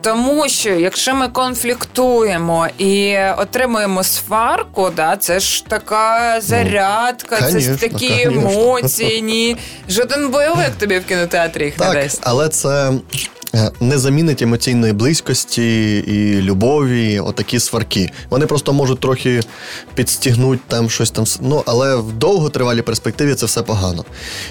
Тому 0.00 0.48
що 0.48 0.70
якщо 0.70 1.14
ми 1.14 1.28
конфліктуємо 1.28 2.66
і 2.78 3.16
отримуємо 3.38 4.04
сварку, 4.04 4.90
да, 4.96 5.16
це 5.16 5.40
ж 5.40 5.64
така 5.66 6.40
зарядка, 6.40 7.42
це 7.50 7.60
ж 7.60 7.76
такі 7.76 8.08
конечно. 8.24 8.50
емоції. 8.50 9.22
Ні. 9.22 9.56
Жоден 9.88 10.28
бойовик 10.30 10.70
тобі 10.78 10.98
в 10.98 11.04
кінотеатрі 11.04 11.64
їх 11.64 11.78
не 11.78 11.84
Так, 11.86 11.94
дасть. 11.94 12.20
але 12.22 12.48
це 12.48 12.92
не 13.80 13.98
замінить 13.98 14.42
емоційної 14.42 14.92
близькості 14.92 15.96
і 15.98 16.40
любові, 16.42 17.20
отакі 17.20 17.58
сварки. 17.60 18.10
Вони 18.30 18.46
просто 18.46 18.72
можуть 18.72 19.00
трохи 19.00 19.40
підстігнути 19.94 20.62
там 20.68 20.90
щось 20.90 21.10
там. 21.10 21.24
Ну, 21.40 21.62
але 21.66 21.96
в 21.96 22.12
довготривалій 22.12 22.82
перспективі 22.82 23.34
це 23.34 23.46
все 23.46 23.62
погано. 23.62 24.04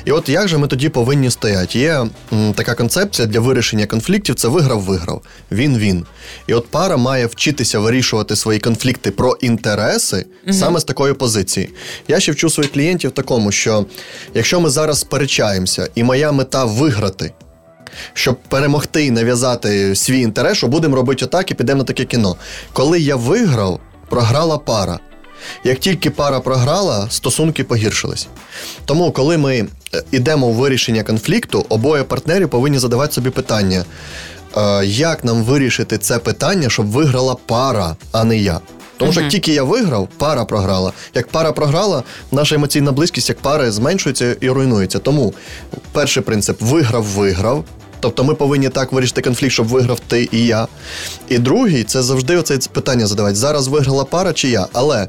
І 0.06 0.12
от 0.12 0.30
як 0.30 0.48
же 0.48 0.58
ми 0.58 0.68
тоді 0.68 0.90
повинні 0.90 1.32
стояти? 1.32 1.80
Є 1.80 1.92
м, 2.34 2.54
така 2.56 2.76
концепція 2.76 3.28
для 3.28 3.40
вирішення 3.40 3.86
конфліктів: 3.86 4.36
це 4.36 4.48
виграв-виграв. 4.48 5.22
Він-він. 5.52 6.06
І 6.48 6.54
от 6.54 6.68
пара 6.68 6.98
має 6.98 7.26
вчитися 7.26 7.80
вирішувати 7.80 8.36
свої 8.36 8.60
конфлікти 8.60 9.12
про 9.12 9.38
інтереси 9.42 10.26
саме 10.52 10.80
з 10.80 10.84
такої 10.84 11.14
позиції. 11.14 11.70
Я 12.08 12.20
ще 12.20 12.32
вчу 12.32 12.50
своїх 12.50 12.72
клієнтів 12.74 13.12
такому, 13.12 13.52
що 13.52 13.86
якщо 14.34 14.60
ми 14.60 14.70
зараз 14.70 15.00
сперечаємося, 15.00 15.90
і 15.96 16.04
моя 16.04 16.32
мета 16.32 16.66
виграти 16.66 17.32
щоб 18.14 18.36
перемогти 18.36 19.06
і 19.06 19.12
нав'язати 19.12 19.96
свій 19.96 20.20
інтерес, 20.20 20.58
що 20.58 20.68
будемо 20.68 20.96
робити 20.96 21.26
отак 21.26 21.52
і 21.52 21.54
підемо 21.54 21.78
на 21.78 21.84
таке 21.84 22.06
кіно. 22.06 22.36
Коли 22.74 23.00
я 23.00 23.16
виграв, 23.16 23.80
програла 24.10 24.58
пара. 24.58 25.00
Як 25.64 25.80
тільки 25.80 26.10
пара 26.10 26.40
програла, 26.40 27.08
стосунки 27.10 27.64
погіршились. 27.64 28.28
Тому, 28.86 29.12
коли 29.12 29.38
ми 29.38 29.56
е, 29.94 30.04
йдемо 30.12 30.50
в 30.50 30.54
вирішення 30.54 31.04
конфлікту, 31.04 31.66
обоє 31.70 32.04
партнерів 32.04 32.50
повинні 32.50 32.80
задавати 32.80 33.14
собі 33.14 33.30
питання, 33.30 33.86
е, 34.58 34.86
як 34.86 35.24
нам 35.26 35.44
вирішити 35.44 35.98
це 35.98 36.20
питання, 36.20 36.70
щоб 36.70 36.88
виграла 36.88 37.36
пара, 37.46 37.96
а 38.12 38.24
не 38.24 38.38
я. 38.38 38.60
Тому 38.98 39.12
що 39.12 39.22
як 39.22 39.30
тільки 39.30 39.54
я 39.54 39.64
виграв, 39.64 40.08
пара 40.18 40.46
програла. 40.46 40.92
Як 41.16 41.28
пара 41.28 41.52
програла, 41.52 42.04
наша 42.32 42.56
емоційна 42.56 42.92
близькість 42.92 43.30
як 43.30 43.40
пари 43.40 43.72
зменшується 43.72 44.36
і 44.42 44.50
руйнується. 44.50 45.00
Тому 45.00 45.34
перший 45.92 46.24
принцип 46.24 46.62
виграв-виграв. 46.62 47.64
Тобто 48.02 48.24
ми 48.24 48.36
повинні 48.36 48.70
так 48.70 48.92
вирішити 48.92 49.22
конфлікт, 49.22 49.54
щоб 49.54 49.68
виграв 49.68 50.00
ти 50.00 50.30
і 50.32 50.46
я. 50.46 50.68
І 51.30 51.38
другий 51.38 51.84
це 51.84 52.02
завжди 52.02 52.38
оце 52.38 52.58
питання 52.72 53.08
задавати: 53.08 53.36
зараз 53.36 53.68
виграла 53.68 54.04
пара 54.06 54.34
чи 54.34 54.50
я. 54.50 54.68
Але 54.74 55.08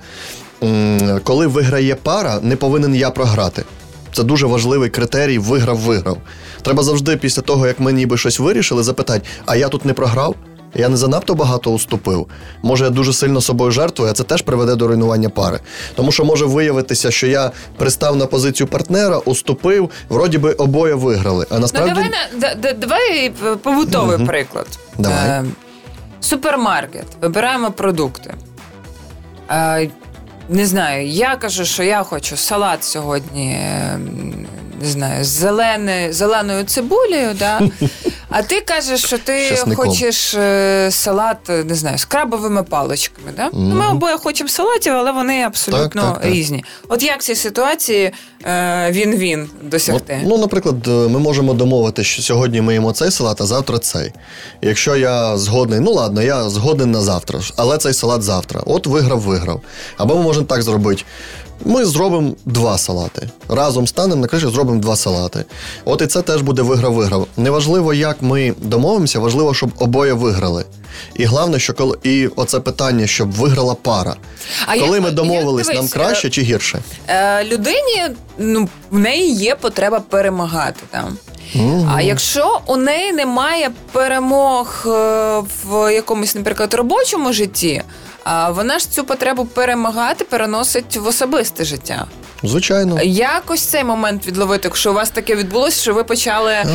м, 0.62 1.20
коли 1.24 1.46
виграє 1.46 1.94
пара, 1.94 2.38
не 2.42 2.56
повинен 2.56 2.94
я 2.94 3.10
програти. 3.10 3.64
Це 4.12 4.22
дуже 4.22 4.46
важливий 4.46 4.90
критерій 4.90 5.38
виграв-виграв. 5.38 6.16
Треба 6.62 6.82
завжди 6.82 7.16
після 7.16 7.42
того, 7.42 7.66
як 7.66 7.80
ми 7.80 7.92
ніби 7.92 8.18
щось 8.18 8.38
вирішили, 8.38 8.82
запитати: 8.82 9.22
а 9.46 9.56
я 9.56 9.68
тут 9.68 9.84
не 9.84 9.92
програв? 9.92 10.34
Я 10.74 10.88
не 10.88 10.96
занадто 10.96 11.34
багато 11.34 11.70
уступив. 11.70 12.26
Може, 12.62 12.84
я 12.84 12.90
дуже 12.90 13.12
сильно 13.12 13.40
собою 13.40 13.70
жертвую, 13.70 14.10
а 14.10 14.14
це 14.14 14.24
теж 14.24 14.42
приведе 14.42 14.74
до 14.74 14.88
руйнування 14.88 15.28
пари. 15.28 15.60
Тому 15.94 16.12
що 16.12 16.24
може 16.24 16.44
виявитися, 16.46 17.10
що 17.10 17.26
я 17.26 17.50
пристав 17.76 18.16
на 18.16 18.26
позицію 18.26 18.66
партнера, 18.66 19.18
уступив, 19.18 19.90
вроді 20.08 20.38
би 20.38 20.52
обоє 20.52 20.94
виграли. 20.94 21.46
А 21.50 21.58
Ну, 21.58 21.66
давай, 21.72 21.94
на, 21.94 22.38
да- 22.40 22.54
да- 22.54 22.72
давай 22.72 23.26
е, 23.26 23.56
побутовий 23.62 24.26
приклад. 24.26 24.66
Давай. 24.98 25.28
Е, 25.28 25.44
супермаркет. 26.20 27.06
Вибираємо 27.20 27.70
продукти. 27.70 28.34
Е, 29.50 29.90
не 30.48 30.66
знаю, 30.66 31.06
я 31.08 31.36
кажу, 31.36 31.64
що 31.64 31.82
я 31.82 32.02
хочу 32.02 32.36
салат 32.36 32.84
сьогодні. 32.84 33.58
Не 34.82 34.88
знаю, 34.88 35.24
зелене, 35.24 36.12
зеленою 36.12 36.64
цибулею, 36.64 37.34
да? 37.38 37.60
а 38.30 38.42
ти 38.42 38.60
кажеш, 38.60 39.04
що 39.04 39.18
ти 39.18 39.48
Часником. 39.48 39.86
хочеш 39.86 40.34
е, 40.34 40.88
салат, 40.90 41.50
е, 41.50 41.64
не 41.64 41.74
знаю, 41.74 41.98
з 41.98 42.04
крабовими 42.04 42.62
паличками. 42.62 43.28
Да? 43.36 43.50
Ну, 43.52 43.74
Ми 43.74 43.88
обоє 43.88 44.16
хочемо 44.16 44.48
салатів, 44.50 44.92
але 44.92 45.12
вони 45.12 45.42
абсолютно 45.42 46.02
Так, 46.02 46.12
так, 46.14 46.22
так. 46.22 46.32
різні. 46.32 46.64
От 46.88 47.02
як 47.02 47.20
в 47.20 47.24
цій 47.24 47.34
ситуації 47.34 48.12
е, 48.44 48.88
він-він 48.92 49.48
От, 49.62 49.68
досягти? 49.68 50.20
ну, 50.24 50.38
наприклад, 50.38 50.86
ми 50.86 51.18
можемо 51.18 51.54
домовити, 51.54 52.04
що 52.04 52.22
сьогодні 52.22 52.60
ми 52.60 52.72
їмо 52.74 52.92
цей 52.92 53.10
салат, 53.10 53.40
а 53.40 53.46
завтра 53.46 53.78
цей. 53.78 54.12
Якщо 54.62 54.96
я 54.96 55.36
згодний, 55.36 55.80
ну 55.80 55.92
ладно, 55.92 56.22
я 56.22 56.48
згоден 56.50 56.90
на 56.90 57.00
завтра, 57.00 57.40
але 57.56 57.78
цей 57.78 57.94
салат 57.94 58.22
завтра. 58.22 58.62
От 58.66 58.86
виграв, 58.86 59.20
виграв. 59.20 59.60
Або 59.96 60.16
ми 60.16 60.22
можемо 60.22 60.46
так 60.46 60.62
зробити. 60.62 61.02
Ми 61.64 61.84
зробимо 61.84 62.34
два 62.44 62.78
салати. 62.78 63.28
Разом 63.48 63.86
станемо 63.86 64.20
на 64.22 64.28
криші, 64.28 64.46
зробимо 64.46 64.80
два 64.80 64.96
салати. 64.96 65.44
От 65.84 66.02
і 66.02 66.06
це 66.06 66.22
теж 66.22 66.42
буде 66.42 66.62
виграв-виграв. 66.62 67.26
Неважливо, 67.36 67.94
як 67.94 68.22
ми 68.22 68.54
домовимося, 68.58 69.18
важливо, 69.18 69.54
щоб 69.54 69.70
обоє 69.78 70.12
виграли. 70.12 70.64
І 71.14 71.24
головне, 71.24 71.58
що 71.58 71.74
коли 71.74 71.98
і 72.02 72.26
оце 72.36 72.60
питання, 72.60 73.06
щоб 73.06 73.32
виграла 73.32 73.74
пара. 73.74 74.16
А 74.66 74.72
коли 74.74 74.86
як- 74.92 75.00
ми 75.00 75.06
як, 75.06 75.14
домовились, 75.14 75.66
нам 75.66 75.76
дивись, 75.76 75.92
краще 75.92 76.30
чи 76.30 76.42
гірше? 76.42 76.82
Е, 77.08 77.44
людині 77.44 78.02
ну, 78.38 78.68
в 78.90 78.98
неї 78.98 79.34
є 79.34 79.54
потреба 79.54 80.00
перемагати 80.00 80.80
там. 80.90 81.18
А 81.94 82.02
якщо 82.02 82.60
у 82.66 82.76
неї 82.76 83.12
немає 83.12 83.70
перемог 83.92 84.84
е, 84.86 84.90
в 85.64 85.94
якомусь, 85.94 86.34
наприклад, 86.34 86.74
робочому 86.74 87.32
житті, 87.32 87.82
а 88.24 88.50
вона 88.50 88.78
ж 88.78 88.90
цю 88.90 89.04
потребу 89.04 89.44
перемагати 89.44 90.24
переносить 90.24 90.96
в 90.96 91.06
особисте 91.06 91.64
життя. 91.64 92.06
Звичайно. 92.42 93.02
Як 93.02 93.42
ось 93.46 93.60
цей 93.60 93.84
момент 93.84 94.26
відловити, 94.26 94.60
якщо 94.64 94.90
у 94.90 94.94
вас 94.94 95.10
таке 95.10 95.36
відбулося, 95.36 95.80
що 95.80 95.94
ви 95.94 96.04
почали 96.04 96.52
е, 96.52 96.66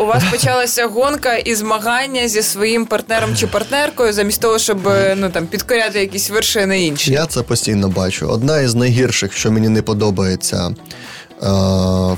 у 0.00 0.06
вас 0.06 0.22
почалася 0.30 0.86
гонка 0.86 1.36
і 1.36 1.54
змагання 1.54 2.28
зі 2.28 2.42
своїм 2.42 2.86
партнером 2.86 3.36
чи 3.36 3.46
партнеркою, 3.46 4.12
замість 4.12 4.40
того, 4.40 4.58
щоб 4.58 4.88
е, 4.88 5.14
ну 5.18 5.30
там 5.30 5.46
підкоряти 5.46 6.00
якісь 6.00 6.30
вершини 6.30 6.86
інші? 6.86 7.12
Я 7.12 7.26
це 7.26 7.42
постійно 7.42 7.88
бачу. 7.88 8.28
Одна 8.28 8.60
із 8.60 8.74
найгірших, 8.74 9.32
що 9.32 9.52
мені 9.52 9.68
не 9.68 9.82
подобається. 9.82 10.74
Е, 11.42 11.46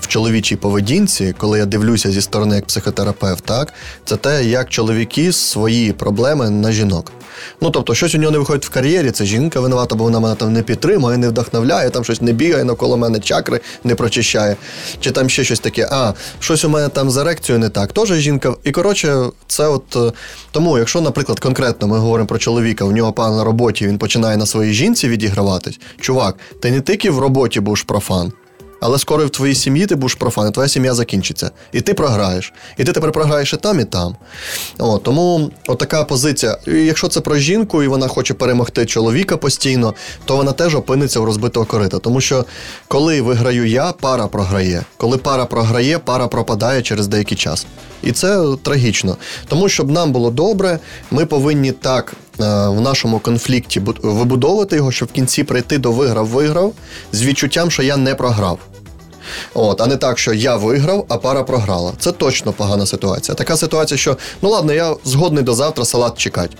в 0.00 0.06
чоловічій 0.06 0.56
поведінці, 0.56 1.34
коли 1.38 1.58
я 1.58 1.66
дивлюся 1.66 2.10
зі 2.10 2.22
сторони 2.22 2.56
як 2.56 2.66
психотерапевт, 2.66 3.44
так 3.44 3.72
це 4.04 4.16
те, 4.16 4.44
як 4.44 4.68
чоловіки 4.68 5.32
свої 5.32 5.92
проблеми 5.92 6.50
на 6.50 6.72
жінок. 6.72 7.12
Ну 7.60 7.70
тобто, 7.70 7.94
щось 7.94 8.14
у 8.14 8.18
нього 8.18 8.32
не 8.32 8.38
виходить 8.38 8.66
в 8.66 8.68
кар'єрі, 8.68 9.10
це 9.10 9.24
жінка 9.24 9.60
винувата, 9.60 9.94
бо 9.94 10.04
вона 10.04 10.20
мене 10.20 10.34
там 10.34 10.52
не 10.52 10.62
підтримує, 10.62 11.18
не 11.18 11.28
вдохновляє, 11.28 11.90
там 11.90 12.04
щось 12.04 12.20
не 12.20 12.32
бігає 12.32 12.64
навколо 12.64 12.96
мене, 12.96 13.20
чакри 13.20 13.60
не 13.84 13.94
прочищає, 13.94 14.56
чи 15.00 15.10
там 15.10 15.28
ще 15.28 15.44
щось 15.44 15.60
таке. 15.60 15.88
А 15.92 16.12
щось 16.40 16.64
у 16.64 16.68
мене 16.68 16.88
там 16.88 17.10
з 17.10 17.16
ерекцією 17.16 17.60
не 17.60 17.68
так. 17.68 17.92
Теж 17.92 18.12
жінка. 18.12 18.54
І 18.64 18.70
коротше, 18.70 19.24
це 19.46 19.68
от 19.68 19.96
е, 19.96 20.12
тому, 20.50 20.78
якщо, 20.78 21.00
наприклад, 21.00 21.40
конкретно 21.40 21.88
ми 21.88 21.98
говоримо 21.98 22.26
про 22.26 22.38
чоловіка, 22.38 22.84
у 22.84 22.92
нього 22.92 23.12
пан 23.12 23.36
на 23.36 23.44
роботі, 23.44 23.86
він 23.86 23.98
починає 23.98 24.36
на 24.36 24.46
своїй 24.46 24.72
жінці 24.72 25.08
відіграватись. 25.08 25.80
Чувак, 26.00 26.36
ти 26.60 26.70
не 26.70 26.80
тільки 26.80 27.10
в 27.10 27.18
роботі 27.18 27.60
будеш 27.60 27.82
профан. 27.82 28.32
Але 28.80 28.98
скоро 28.98 29.26
в 29.26 29.30
твоїй 29.30 29.54
сім'ї 29.54 29.86
ти 29.86 29.94
будеш 29.94 30.14
профан, 30.14 30.48
і 30.48 30.52
твоя 30.52 30.68
сім'я 30.68 30.94
закінчиться. 30.94 31.50
І 31.72 31.80
ти 31.80 31.94
програєш. 31.94 32.52
І 32.76 32.84
ти 32.84 32.92
тепер 32.92 33.12
програєш 33.12 33.52
і 33.52 33.56
там, 33.56 33.80
і 33.80 33.84
там. 33.84 34.16
О, 34.78 34.98
тому 34.98 35.50
отака 35.68 36.04
позиція. 36.04 36.58
І 36.66 36.72
Якщо 36.72 37.08
це 37.08 37.20
про 37.20 37.36
жінку, 37.36 37.82
і 37.82 37.88
вона 37.88 38.08
хоче 38.08 38.34
перемогти 38.34 38.86
чоловіка 38.86 39.36
постійно, 39.36 39.94
то 40.24 40.36
вона 40.36 40.52
теж 40.52 40.74
опиниться 40.74 41.20
в 41.20 41.24
розбитого 41.24 41.66
корита. 41.66 41.98
Тому 41.98 42.20
що 42.20 42.44
коли 42.88 43.22
виграю 43.22 43.68
я, 43.68 43.92
пара 43.92 44.26
програє. 44.26 44.84
Коли 44.96 45.18
пара 45.18 45.44
програє, 45.44 45.98
пара 45.98 46.28
пропадає 46.28 46.82
через 46.82 47.08
деякий 47.08 47.36
час. 47.36 47.66
І 48.02 48.12
це 48.12 48.44
трагічно. 48.62 49.16
Тому 49.48 49.68
щоб 49.68 49.90
нам 49.90 50.12
було 50.12 50.30
добре, 50.30 50.78
ми 51.10 51.26
повинні 51.26 51.72
так 51.72 52.14
в 52.38 52.80
нашому 52.80 53.18
конфлікті 53.18 53.80
вибудовувати 54.02 54.76
його, 54.76 54.92
щоб 54.92 55.08
в 55.08 55.12
кінці 55.12 55.44
прийти 55.44 55.78
до 55.78 55.92
виграв-виграв 55.92 56.72
з 57.12 57.22
відчуттям, 57.22 57.70
що 57.70 57.82
я 57.82 57.96
не 57.96 58.14
програв. 58.14 58.58
От, 59.54 59.80
а 59.80 59.86
не 59.86 59.96
так, 59.96 60.18
що 60.18 60.32
я 60.32 60.56
виграв, 60.56 61.06
а 61.08 61.16
пара 61.16 61.42
програла. 61.42 61.92
Це 61.98 62.12
точно 62.12 62.52
погана 62.52 62.86
ситуація. 62.86 63.34
Така 63.34 63.56
ситуація, 63.56 63.98
що 63.98 64.16
ну 64.42 64.50
ладно, 64.50 64.72
я 64.72 64.94
згодний 65.04 65.44
до 65.44 65.54
завтра 65.54 65.84
салат 65.84 66.18
чекати. 66.18 66.56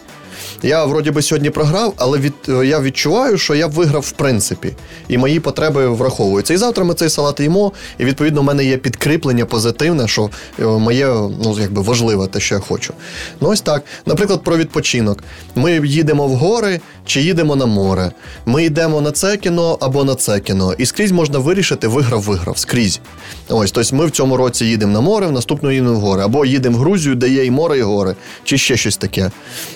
Я 0.63 0.85
вроді 0.85 1.11
би 1.11 1.23
сьогодні 1.23 1.51
програв, 1.51 1.93
але 1.97 2.19
від 2.19 2.33
я 2.49 2.81
відчуваю, 2.81 3.39
що 3.39 3.55
я 3.55 3.67
виграв 3.67 4.03
в 4.03 4.11
принципі, 4.11 4.77
і 5.09 5.19
мої 5.19 5.41
потреби 5.41 5.89
враховуються. 5.89 6.55
І 6.55 6.57
завтра 6.57 6.85
ми 6.85 6.95
цей 6.95 7.09
салат 7.09 7.41
їмо, 7.41 7.73
і 7.99 8.05
відповідно 8.05 8.41
в 8.41 8.45
мене 8.45 8.65
є 8.65 8.77
підкріплення 8.77 9.45
позитивне, 9.45 10.09
що 10.09 10.31
е, 10.61 10.65
моє 10.65 11.07
ну 11.45 11.57
якби 11.61 11.83
важливе, 11.83 12.27
те, 12.27 12.41
що 12.41 12.55
я 12.55 12.61
хочу. 12.61 12.95
Ну 13.41 13.49
ось 13.49 13.61
так. 13.61 13.83
Наприклад, 14.07 14.45
про 14.45 14.57
відпочинок. 14.57 15.25
Ми 15.55 15.73
їдемо 15.85 16.27
в 16.27 16.35
гори 16.35 16.81
чи 17.07 17.21
їдемо 17.21 17.57
на 17.57 17.67
море. 17.67 18.13
Ми 18.47 18.65
йдемо 18.65 19.01
на 19.01 19.11
це 19.11 19.37
кіно 19.37 19.79
або 19.81 20.05
на 20.05 20.15
це 20.15 20.41
кіно. 20.41 20.75
І 20.79 20.87
скрізь 20.87 21.13
можна 21.13 21.39
вирішити, 21.39 21.89
виграв-виграв. 21.89 22.59
Скрізь. 22.59 23.01
Ось, 23.49 23.73
тобто 23.73 23.97
ми 23.97 24.07
в 24.07 24.11
цьому 24.11 24.37
році 24.37 24.65
їдемо 24.65 24.93
на 24.93 25.01
море, 25.01 25.27
в 25.27 25.33
наступному 25.33 25.75
їдемо 25.75 25.95
в 25.95 26.01
гори. 26.01 26.23
Або 26.23 26.45
їдемо 26.45 26.79
в 26.79 26.81
Грузію, 26.81 27.15
де 27.15 27.29
є 27.29 27.45
і 27.45 27.51
море, 27.51 27.79
і 27.79 27.83
гори, 27.83 28.15
чи 28.45 28.59
ще 28.59 28.77
щось 28.77 28.97
таке. 28.97 29.31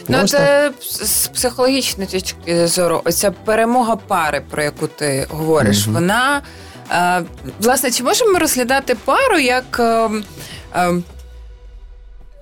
Ну, 0.08 0.18
ось 0.24 0.30
так 0.30 0.71
з 0.80 1.28
психологічної 1.28 2.10
точки 2.10 2.66
зору, 2.66 3.02
оця 3.04 3.30
перемога 3.30 3.96
пари, 3.96 4.42
про 4.50 4.62
яку 4.62 4.86
ти 4.86 5.26
говориш, 5.30 5.88
mm 5.88 5.92
вона 5.92 6.42
е, 6.90 7.22
власне, 7.60 7.90
чи 7.90 8.02
можемо 8.04 8.38
розглядати 8.38 8.94
пару 9.04 9.38
як 9.38 9.80
е, 9.80 10.08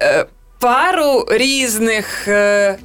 е, 0.03 0.27
пару 0.61 1.27
різних 1.31 2.29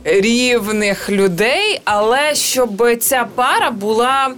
рівних 0.03 1.09
людей, 1.09 1.81
але 1.85 2.35
щоб 2.35 2.97
ця 2.99 3.27
пара 3.35 3.71
була 3.71 4.31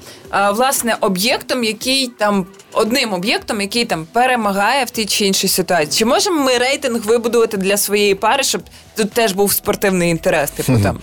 власне 0.54 0.98
об'єктом, 1.02 1.64
який 1.64 2.08
там. 2.08 2.46
Одним 2.74 3.14
об'єктом, 3.14 3.62
який 3.62 3.86
там 3.86 4.08
перемагає 4.14 4.86
в 4.86 4.90
тій 4.90 5.06
чи 5.06 5.26
іншій 5.26 5.48
ситуації. 5.48 6.00
Чи 6.00 6.06
можемо 6.06 6.44
ми 6.44 6.58
рейтинг 6.58 7.06
вибудувати 7.06 7.58
для 7.58 7.78
своєї 7.78 8.16
пари, 8.16 8.44
щоб 8.44 8.62
тут 8.96 9.12
теж 9.12 9.32
був 9.34 9.52
спортивний 9.54 10.10
інтерес? 10.12 10.52
Типу 10.52 10.80
там 10.84 11.00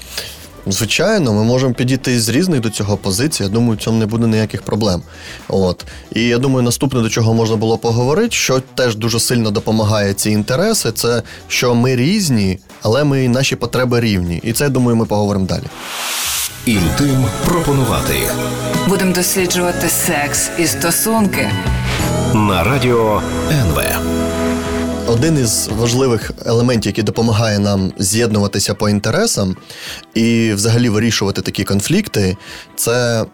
Звичайно, 0.67 1.33
ми 1.33 1.45
можемо 1.45 1.75
підійти 1.75 2.21
з 2.21 2.29
різних 2.29 2.61
до 2.61 2.71
цього 2.71 2.97
позицій. 2.97 3.43
Я 3.43 3.49
думаю, 3.49 3.77
в 3.79 3.83
цьому 3.83 3.99
не 3.99 4.07
буде 4.07 4.27
ніяких 4.27 4.63
проблем. 4.63 5.03
От 5.49 5.85
і 6.13 6.23
я 6.23 6.39
думаю, 6.39 6.63
наступне 6.63 7.01
до 7.01 7.09
чого 7.09 7.35
можна 7.35 7.57
було 7.57 7.79
поговорити, 7.79 8.31
що 8.31 8.63
теж 8.75 8.97
дуже 8.97 9.21
сильно 9.21 9.51
допомагає 9.51 10.15
ці 10.15 10.31
інтереси, 10.31 10.93
це 10.93 11.23
що 11.49 11.75
ми 11.75 11.97
різні, 11.97 12.59
але 12.83 13.05
ми 13.05 13.29
наші 13.29 13.57
потреби 13.57 14.01
рівні. 14.01 14.41
І 14.43 14.53
це 14.53 14.65
я 14.65 14.71
думаю, 14.71 14.97
ми 14.97 15.05
поговоримо 15.05 15.47
далі. 15.47 15.65
Інтим 16.67 17.27
пропонувати. 17.45 18.15
Будемо 18.89 19.13
досліджувати 19.13 19.89
секс 19.89 20.51
і 20.59 20.67
стосунки 20.67 21.51
на 22.35 22.65
радіо 22.65 23.23
НВ. 23.51 23.81
Один 25.09 25.39
із 25.39 25.69
важливих 25.79 26.31
елементів, 26.47 26.91
який 26.91 27.05
допомагає 27.05 27.59
нам 27.59 27.93
з'єднуватися 27.99 28.75
по 28.75 28.89
інтересам 28.89 29.57
і 30.15 30.53
взагалі 30.53 30.89
вирішувати 30.89 31.43
такі 31.43 31.65
конфлікти, 31.65 32.37
це 32.77 33.25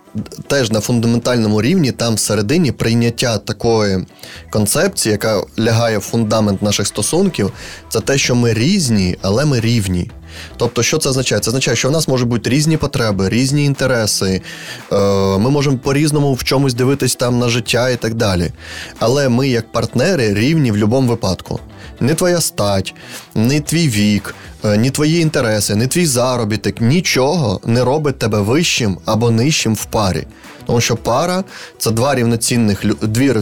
теж 0.47 0.71
на 0.71 0.81
фундаментальному 0.81 1.63
рівні, 1.63 1.93
там 1.93 2.15
всередині 2.15 2.73
прийняття 2.73 3.39
такої 3.39 4.07
концепції, 4.51 5.13
яка 5.13 5.43
лягає 5.59 5.99
в 5.99 6.01
фундамент 6.01 6.63
наших 6.63 6.87
стосунків, 6.87 7.53
це 7.89 8.01
те, 8.01 8.19
що 8.19 8.35
ми 8.35 8.55
різні, 8.55 9.17
але 9.23 9.45
ми 9.45 9.61
рівні. 9.61 10.11
Тобто, 10.57 10.83
що 10.83 10.99
це 10.99 11.09
означає? 11.09 11.41
Це 11.41 11.51
означає, 11.51 11.77
що 11.77 11.89
в 11.89 11.93
нас 11.93 12.09
можуть 12.09 12.29
бути 12.29 12.51
різні 12.51 12.77
потреби, 12.77 13.29
різні 13.29 13.65
інтереси. 13.65 14.43
Е, 14.93 14.97
ми 15.39 15.51
можемо 15.51 15.79
по-різному 15.79 16.35
в 16.35 16.45
чомусь 16.45 16.75
дивитись 16.75 17.17
там 17.17 17.39
на 17.39 17.49
життя 17.49 17.91
і 17.91 17.97
так 17.97 18.15
далі. 18.15 18.53
Але 18.99 19.29
ми, 19.29 19.49
як 19.49 19.73
партнери, 19.73 20.35
рівні 20.35 20.71
в 20.71 20.75
будь-якому 20.75 21.09
випадку. 21.09 21.61
Не 22.01 22.15
твоя 22.15 22.41
стать, 22.41 22.95
не 23.35 23.61
твій 23.61 23.89
вік, 23.89 24.35
е, 24.65 24.77
ні 24.77 24.91
твої 24.91 25.21
інтереси, 25.21 25.75
не 25.75 25.87
твій 25.87 26.07
заробіток, 26.07 26.81
нічого 26.81 27.61
не 27.65 27.85
робить 27.85 28.19
тебе 28.19 28.41
вищим 28.41 28.99
або 29.05 29.31
нижчим 29.31 29.75
в 29.75 29.85
парі. 29.85 30.27
Тому 30.67 30.81
що 30.81 30.97
пара 30.97 31.45
це 31.79 31.91
два 31.91 32.15
рівноцінних 32.15 32.85
дві 33.03 33.35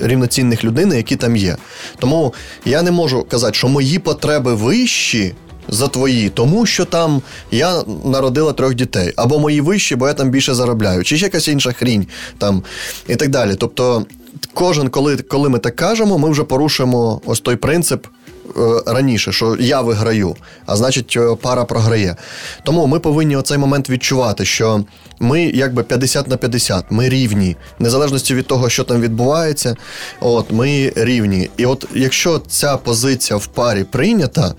рівноцінних 0.00 0.64
людини, 0.64 0.96
які 0.96 1.16
там 1.16 1.36
є. 1.36 1.56
Тому 1.98 2.34
я 2.64 2.82
не 2.82 2.90
можу 2.90 3.26
казати, 3.30 3.54
що 3.54 3.68
мої 3.68 3.98
потреби 3.98 4.54
вищі 4.54 5.34
за 5.68 5.88
твої, 5.88 6.28
тому 6.28 6.66
що 6.66 6.84
там 6.84 7.22
я 7.50 7.82
народила 8.04 8.52
трьох 8.52 8.74
дітей, 8.74 9.12
або 9.16 9.38
мої 9.38 9.60
вищі, 9.60 9.96
бо 9.96 10.08
я 10.08 10.14
там 10.14 10.30
більше 10.30 10.54
заробляю, 10.54 11.04
чи 11.04 11.16
ще 11.16 11.26
якась 11.26 11.48
інша 11.48 11.72
хрінь 11.72 12.06
там 12.38 12.62
і 13.08 13.16
так 13.16 13.28
далі. 13.28 13.54
Тобто, 13.54 14.06
кожен, 14.54 14.88
коли 14.88 15.16
коли 15.16 15.48
ми 15.48 15.58
так 15.58 15.76
кажемо, 15.76 16.18
ми 16.18 16.30
вже 16.30 16.42
порушуємо 16.44 17.20
ось 17.26 17.40
той 17.40 17.56
принцип 17.56 18.06
раніше, 18.86 19.32
що 19.32 19.56
я 19.60 19.80
виграю, 19.80 20.36
а 20.66 20.76
значить, 20.76 21.16
е, 21.16 21.36
пара 21.42 21.64
програє. 21.64 22.16
Тому 22.62 22.86
ми 22.86 23.00
повинні 23.00 23.36
оцей 23.36 23.58
момент 23.58 23.90
відчувати, 23.90 24.44
що 24.44 24.84
ми 25.20 25.42
якби 25.42 25.82
50 25.82 26.28
на 26.28 26.36
50, 26.36 26.84
ми 26.90 27.08
рівні, 27.08 27.56
незалежності 27.78 28.34
від 28.34 28.46
того, 28.46 28.68
що 28.68 28.84
там 28.84 29.00
відбувається, 29.00 29.76
от 30.20 30.52
ми 30.52 30.92
рівні. 30.96 31.50
І 31.56 31.66
от 31.66 31.86
якщо 31.94 32.38
ця 32.38 32.76
позиція 32.76 33.36
в 33.36 33.46
парі 33.46 33.84
прийнята, 33.84 34.54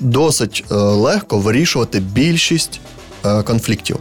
досить 0.00 0.64
е, 0.70 0.74
легко 0.74 1.38
вирішувати 1.38 2.00
більшість 2.00 2.80
конфліктів. 3.44 3.96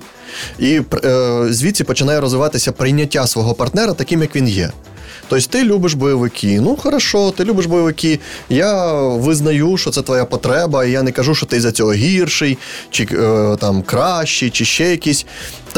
І 0.59 0.81
е, 1.03 1.45
звідси 1.49 1.83
починає 1.83 2.19
розвиватися 2.19 2.71
прийняття 2.71 3.27
свого 3.27 3.53
партнера 3.53 3.93
таким, 3.93 4.21
як 4.21 4.35
він 4.35 4.47
є. 4.47 4.71
Тобто 5.29 5.47
ти 5.47 5.63
любиш 5.63 5.93
бойовики. 5.93 6.61
Ну, 6.61 6.75
хорошо, 6.75 7.31
ти 7.31 7.43
любиш 7.43 7.65
бойовики. 7.65 8.19
Я 8.49 8.93
визнаю, 8.93 9.77
що 9.77 9.91
це 9.91 10.01
твоя 10.01 10.25
потреба, 10.25 10.85
і 10.85 10.91
я 10.91 11.03
не 11.03 11.11
кажу, 11.11 11.35
що 11.35 11.45
ти 11.45 11.61
за 11.61 11.71
цього 11.71 11.93
гірший, 11.93 12.57
чи 12.91 13.07
е, 13.11 13.55
там 13.59 13.81
кращий, 13.81 14.49
чи 14.49 14.65
ще 14.65 14.91
якийсь. 14.91 15.25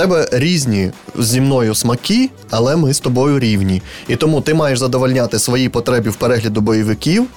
Тебе 0.02 0.28
різні 0.32 0.92
зі 1.16 1.42
мною 1.42 1.76
смаки, 1.76 2.30
але 2.50 2.76
ми 2.76 2.94
з 2.94 3.00
тобою 3.00 3.40
рівні. 3.40 3.82
І 4.08 4.16
тому 4.16 4.42
ти 4.42 4.54
маєш 4.54 4.80
задовольняти 4.80 5.40
свої 5.40 5.70
потреби 5.70 6.10
в 6.10 6.16
перегляду 6.16 6.62
бойовиків, 6.62 7.28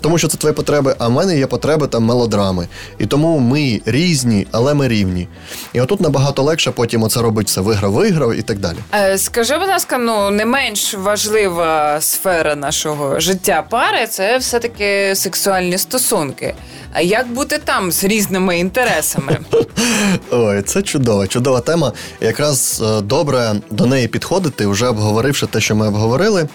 тому 0.00 0.18
що 0.18 0.28
це 0.28 0.36
твої 0.36 0.54
потреби, 0.54 0.96
а 0.98 1.08
в 1.08 1.10
мене 1.10 1.38
є 1.38 1.46
потреби 1.46 1.86
там 1.86 2.04
мелодрами. 2.04 2.68
І 2.98 3.06
тому 3.06 3.38
ми 3.38 3.80
різні, 3.86 4.46
але 4.50 4.74
ми 4.74 4.88
рівні. 4.88 5.28
І 5.72 5.80
отут 5.80 6.00
набагато 6.00 6.42
легше 6.42 6.70
потім 6.70 7.02
оце 7.02 7.20
робить 7.22 7.46
все 7.46 7.60
виграв-виграв 7.60 8.34
і 8.34 8.42
так 8.42 8.58
далі. 8.58 8.76
Е, 8.94 9.18
скажи, 9.18 9.58
будь 9.58 9.68
ласка, 9.68 9.98
ну 9.98 10.30
не 10.30 10.44
менш 10.46 10.94
важлива 10.94 12.00
сфера 12.00 12.54
нашого 12.56 13.20
життя 13.20 13.64
пари 13.70 14.06
це 14.06 14.38
все-таки 14.38 15.14
сексуальні 15.14 15.78
стосунки. 15.78 16.54
А 16.92 17.00
як 17.00 17.28
бути 17.32 17.58
там 17.64 17.92
з 17.92 18.04
різними 18.04 18.58
інтересами? 18.58 19.38
Ой, 20.30 20.62
це 20.62 20.82
чудова, 20.82 21.26
чудова 21.26 21.60
тема. 21.60 21.92
Якраз 22.20 22.82
е, 22.84 23.00
добре 23.00 23.54
до 23.70 23.86
неї 23.86 24.08
підходити, 24.08 24.66
вже 24.66 24.86
обговоривши 24.86 25.46
те, 25.46 25.60
що 25.60 25.76
ми 25.76 25.88
обговорили. 25.88 26.48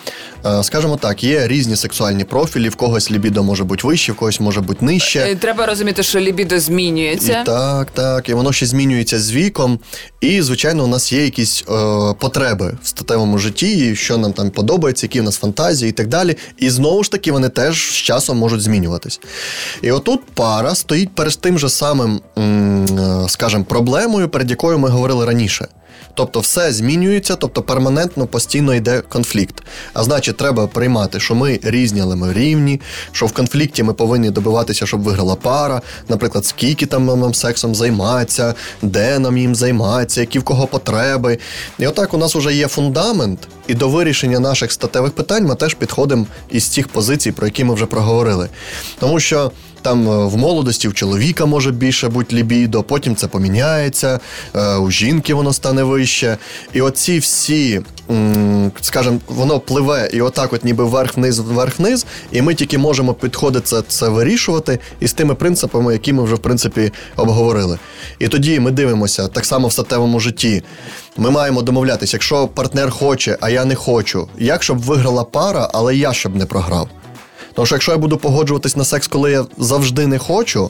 Е, 0.45 0.63
скажімо 0.63 0.97
так, 1.01 1.23
є 1.23 1.47
різні 1.47 1.75
сексуальні 1.75 2.23
профілі, 2.23 2.69
в 2.69 2.75
когось 2.75 3.11
лібідо 3.11 3.43
може 3.43 3.63
бути 3.63 3.87
вище, 3.87 4.11
в 4.11 4.15
когось 4.15 4.39
може 4.39 4.61
бути 4.61 4.85
нижче. 4.85 5.19
Е, 5.19 5.35
Треба 5.35 5.65
розуміти, 5.65 6.03
що 6.03 6.19
лібідо 6.19 6.59
змінюється. 6.59 7.41
І 7.41 7.45
так, 7.45 7.91
так, 7.91 8.29
і 8.29 8.33
воно 8.33 8.53
ще 8.53 8.65
змінюється 8.65 9.19
з 9.19 9.31
віком. 9.31 9.79
І, 10.21 10.41
звичайно, 10.41 10.83
у 10.83 10.87
нас 10.87 11.13
є 11.13 11.23
якісь 11.23 11.63
е, 11.69 11.73
потреби 12.19 12.77
в 12.83 12.87
статевому 12.87 13.37
житті, 13.37 13.95
що 13.95 14.17
нам 14.17 14.33
там 14.33 14.49
подобається, 14.49 15.05
які 15.05 15.21
в 15.21 15.23
нас 15.23 15.37
фантазії 15.37 15.89
і 15.89 15.93
так 15.93 16.07
далі. 16.07 16.37
І 16.57 16.69
знову 16.69 17.03
ж 17.03 17.11
таки, 17.11 17.31
вони 17.31 17.49
теж 17.49 17.91
з 17.91 17.93
часом 17.95 18.37
можуть 18.37 18.61
змінюватись. 18.61 19.19
І 19.81 19.91
отут 19.91 20.19
пара 20.33 20.75
стоїть 20.75 21.15
перед 21.15 21.37
тим 21.37 21.59
же 21.59 21.69
самим, 21.69 22.21
скажімо, 23.27 23.63
проблемою, 23.63 24.29
перед 24.29 24.49
якою 24.49 24.79
ми 24.79 24.89
говорили 24.89 25.25
раніше. 25.25 25.34
Тобто 26.15 26.39
все 26.39 26.71
змінюється, 26.71 27.35
тобто 27.35 27.61
перманентно 27.61 28.27
постійно 28.27 28.75
йде 28.75 29.01
конфлікт. 29.01 29.63
А 29.93 30.03
значить, 30.03 30.37
треба 30.37 30.67
приймати, 30.67 31.19
що 31.19 31.35
ми 31.35 31.59
різні, 31.63 32.01
але 32.01 32.15
ми 32.15 32.33
рівні, 32.33 32.81
що 33.11 33.25
в 33.25 33.31
конфлікті 33.31 33.83
ми 33.83 33.93
повинні 33.93 34.29
добиватися, 34.29 34.85
щоб 34.85 35.01
виграла 35.01 35.35
пара, 35.35 35.81
наприклад, 36.09 36.45
скільки 36.45 36.85
там 36.85 37.05
нам 37.05 37.33
сексом 37.33 37.75
займатися, 37.75 38.53
де 38.81 39.19
нам 39.19 39.37
їм 39.37 39.55
займатися, 39.55 40.21
які 40.21 40.39
в 40.39 40.43
кого 40.43 40.67
потреби. 40.67 41.37
І 41.79 41.87
отак 41.87 42.13
у 42.13 42.17
нас 42.17 42.35
вже 42.35 42.53
є 42.53 42.67
фундамент, 42.67 43.39
і 43.67 43.73
до 43.73 43.89
вирішення 43.89 44.39
наших 44.39 44.71
статевих 44.71 45.11
питань 45.11 45.45
ми 45.45 45.55
теж 45.55 45.73
підходимо 45.73 46.25
із 46.49 46.69
тих 46.69 46.87
позицій, 46.87 47.31
про 47.31 47.47
які 47.47 47.63
ми 47.63 47.73
вже 47.73 47.85
проговорили. 47.85 48.49
Тому 48.99 49.19
що 49.19 49.51
там 49.85 50.09
е, 50.09 50.25
в 50.25 50.37
молодості 50.37 50.87
в 50.87 50.93
чоловіка 50.93 51.45
може 51.45 51.71
більше 51.71 52.09
бути 52.09 52.35
лібідо, 52.35 52.83
потім 52.83 53.15
це 53.15 53.27
поміняється, 53.27 54.19
е, 54.55 54.75
у 54.75 54.91
жінки 54.91 55.33
воно 55.33 55.53
стане 55.53 55.83
вище. 55.83 56.37
І 56.73 56.81
оці 56.81 57.19
всі, 57.19 57.81
скажімо, 58.81 59.19
воно 59.27 59.59
пливе 59.59 60.09
і 60.13 60.21
отак, 60.21 60.53
от 60.53 60.63
ніби 60.63 60.83
вверх-вниз, 60.83 61.39
вверх-вниз, 61.39 62.05
і 62.31 62.41
ми 62.41 62.55
тільки 62.55 62.77
можемо 62.77 63.13
підходити 63.13 63.65
це, 63.65 63.81
це 63.87 64.09
вирішувати 64.09 64.79
із 64.99 65.13
тими 65.13 65.35
принципами, 65.35 65.93
які 65.93 66.13
ми 66.13 66.23
вже 66.23 66.35
в 66.35 66.39
принципі 66.39 66.91
обговорили. 67.15 67.79
І 68.19 68.27
тоді 68.27 68.59
ми 68.59 68.71
дивимося 68.71 69.27
так 69.27 69.45
само 69.45 69.67
в 69.67 69.73
статевому 69.73 70.19
житті. 70.19 70.63
Ми 71.17 71.31
маємо 71.31 71.61
домовлятися, 71.61 72.15
якщо 72.15 72.47
партнер 72.47 72.91
хоче, 72.91 73.37
а 73.41 73.49
я 73.49 73.65
не 73.65 73.75
хочу, 73.75 74.27
як 74.37 74.63
щоб 74.63 74.77
виграла 74.79 75.23
пара, 75.23 75.69
але 75.73 75.95
я 75.95 76.13
щоб 76.13 76.35
не 76.35 76.45
програв. 76.45 76.89
Що 77.63 77.75
якщо 77.75 77.91
я 77.91 77.97
буду 77.97 78.17
погоджуватись 78.17 78.75
на 78.75 78.85
секс, 78.85 79.07
коли 79.07 79.31
я 79.31 79.45
завжди 79.57 80.07
не 80.07 80.17
хочу, 80.17 80.69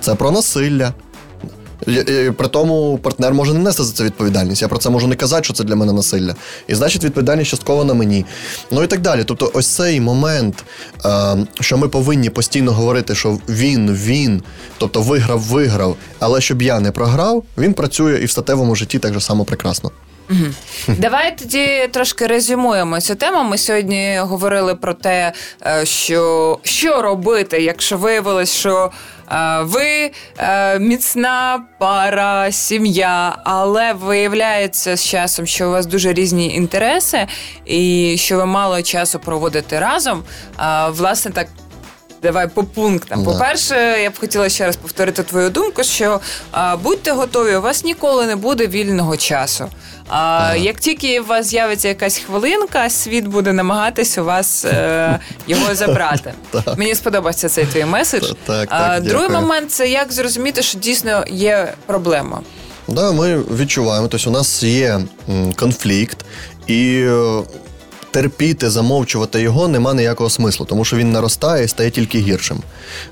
це 0.00 0.14
про 0.14 0.30
насилля. 0.30 0.92
І- 1.86 1.92
і 1.92 2.30
При 2.30 2.48
тому 2.48 2.98
партнер 3.02 3.34
може 3.34 3.52
не 3.54 3.58
нести 3.60 3.82
за 3.84 3.92
це 3.92 4.04
відповідальність. 4.04 4.62
Я 4.62 4.68
про 4.68 4.78
це 4.78 4.90
можу 4.90 5.06
не 5.06 5.14
казати, 5.16 5.44
що 5.44 5.52
це 5.54 5.64
для 5.64 5.76
мене 5.76 5.92
насилля. 5.92 6.34
І 6.68 6.74
значить, 6.74 7.04
відповідальність 7.04 7.50
частково 7.50 7.84
на 7.84 7.94
мені. 7.94 8.24
Ну 8.70 8.82
і 8.82 8.86
так 8.86 9.00
далі. 9.00 9.24
Тобто, 9.24 9.50
ось 9.54 9.66
цей 9.66 10.00
момент, 10.00 10.64
е, 11.04 11.36
що 11.60 11.78
ми 11.78 11.88
повинні 11.88 12.30
постійно 12.30 12.72
говорити, 12.72 13.14
що 13.14 13.38
він, 13.48 13.92
він, 13.94 14.42
тобто 14.78 15.02
виграв, 15.02 15.40
виграв, 15.40 15.96
але 16.18 16.40
щоб 16.40 16.62
я 16.62 16.80
не 16.80 16.90
програв, 16.90 17.44
він 17.58 17.74
працює 17.74 18.18
і 18.22 18.24
в 18.24 18.30
статевому 18.30 18.74
житті 18.74 18.98
так 18.98 19.14
же 19.14 19.20
само 19.20 19.44
прекрасно. 19.44 19.90
Давай 20.88 21.38
тоді 21.38 21.88
трошки 21.92 22.26
резюмуємо 22.26 23.00
цю 23.00 23.14
тему. 23.14 23.44
Ми 23.44 23.58
сьогодні 23.58 24.18
говорили 24.18 24.74
про 24.74 24.94
те, 24.94 25.32
е, 25.66 25.86
що, 25.86 26.58
що 26.62 27.02
робити, 27.02 27.62
якщо 27.62 27.96
виявилось, 27.96 28.54
що 28.54 28.90
е, 29.32 29.58
ви 29.62 30.10
е, 30.38 30.78
міцна 30.78 31.62
пара, 31.78 32.52
сім'я, 32.52 33.38
але 33.44 33.92
виявляється 33.92 34.96
з 34.96 35.04
часом, 35.04 35.46
що 35.46 35.68
у 35.68 35.70
вас 35.70 35.86
дуже 35.86 36.12
різні 36.12 36.54
інтереси, 36.54 37.26
і 37.64 38.14
що 38.18 38.36
ви 38.36 38.46
мало 38.46 38.82
часу 38.82 39.18
проводите 39.18 39.80
разом. 39.80 40.24
Власне, 40.88 41.30
так. 41.30 41.46
Давай 42.22 42.48
по 42.48 42.62
пунктам. 42.64 43.24
Да. 43.24 43.30
По-перше, 43.30 43.74
я 44.02 44.10
б 44.10 44.18
хотіла 44.20 44.48
ще 44.48 44.66
раз 44.66 44.76
повторити 44.76 45.22
твою 45.22 45.50
думку, 45.50 45.84
що 45.84 46.20
а, 46.50 46.76
будьте 46.76 47.12
готові, 47.12 47.56
у 47.56 47.60
вас 47.60 47.84
ніколи 47.84 48.26
не 48.26 48.36
буде 48.36 48.66
вільного 48.66 49.16
часу. 49.16 49.68
А, 50.08 50.48
Так. 50.52 50.60
як 50.62 50.80
тільки 50.80 51.20
у 51.20 51.24
вас 51.24 51.46
з'явиться 51.46 51.88
якась 51.88 52.18
хвилинка, 52.18 52.90
світ 52.90 53.26
буде 53.26 53.52
намагатись 53.52 54.18
у 54.18 54.24
вас 54.24 54.64
е, 54.64 55.18
його 55.46 55.74
забрати. 55.74 56.32
Так. 56.50 56.78
Мені 56.78 56.94
сподобався 56.94 57.48
цей 57.48 57.64
твій 57.66 57.84
меседж. 57.84 58.28
Так, 58.28 58.36
так, 58.46 58.68
а, 58.70 59.00
другий 59.00 59.28
дякую. 59.28 59.40
момент 59.40 59.70
це 59.72 59.88
як 59.88 60.12
зрозуміти, 60.12 60.62
що 60.62 60.78
дійсно 60.78 61.24
є 61.30 61.72
проблема. 61.86 62.40
Да, 62.88 63.12
ми 63.12 63.38
відчуваємо. 63.38 64.08
Тобто 64.08 64.30
у 64.30 64.32
нас 64.32 64.62
є 64.62 65.00
конфлікт, 65.56 66.18
і 66.66 67.02
е, 67.06 67.42
терпіти, 68.12 68.70
замовчувати 68.70 69.40
його 69.40 69.68
нема 69.68 69.94
ніякого 69.94 70.30
смислу, 70.30 70.66
тому 70.66 70.84
що 70.84 70.96
він 70.96 71.12
наростає 71.12 71.64
і 71.64 71.68
стає 71.68 71.90
тільки 71.90 72.18
гіршим. 72.18 72.60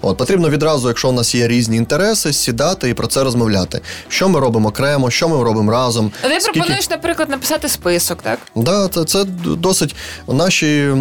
От 0.02 0.16
потрібно 0.16 0.50
відразу, 0.50 0.88
якщо 0.88 1.08
у 1.08 1.12
нас 1.12 1.34
є 1.34 1.48
різні 1.48 1.76
інтереси, 1.76 2.32
сідати 2.32 2.88
і 2.88 2.94
про 2.94 3.06
це 3.06 3.24
розмовляти. 3.24 3.80
Що 4.08 4.28
ми 4.28 4.40
робимо 4.40 4.68
окремо, 4.68 5.10
що 5.10 5.28
ми 5.28 5.44
робимо 5.44 5.72
разом. 5.72 6.12
А 6.22 6.28
ти 6.28 6.40
скільки- 6.40 6.58
пропонуєш, 6.58 6.90
наприклад, 6.90 7.28
написати 7.28 7.68
список, 7.68 8.22
так? 8.22 8.38
Да, 8.56 8.88
це, 8.88 9.04
це 9.04 9.24
досить. 9.44 9.94
Наші, 10.28 10.94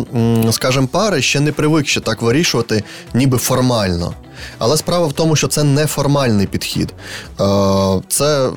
скажімо, 0.52 0.88
пари 0.88 1.22
ще 1.22 1.40
не 1.40 1.52
привикші 1.52 2.00
так 2.00 2.22
вирішувати, 2.22 2.84
ніби 3.14 3.38
формально. 3.38 4.14
Але 4.58 4.78
справа 4.78 5.08
в 5.08 5.14
тому, 5.14 5.36
що 5.36 5.48
це 5.48 5.64
не 5.64 5.86
формальний 5.88 6.48
підхід, 6.48 6.94
Е, 7.42 8.02
це 8.08 8.50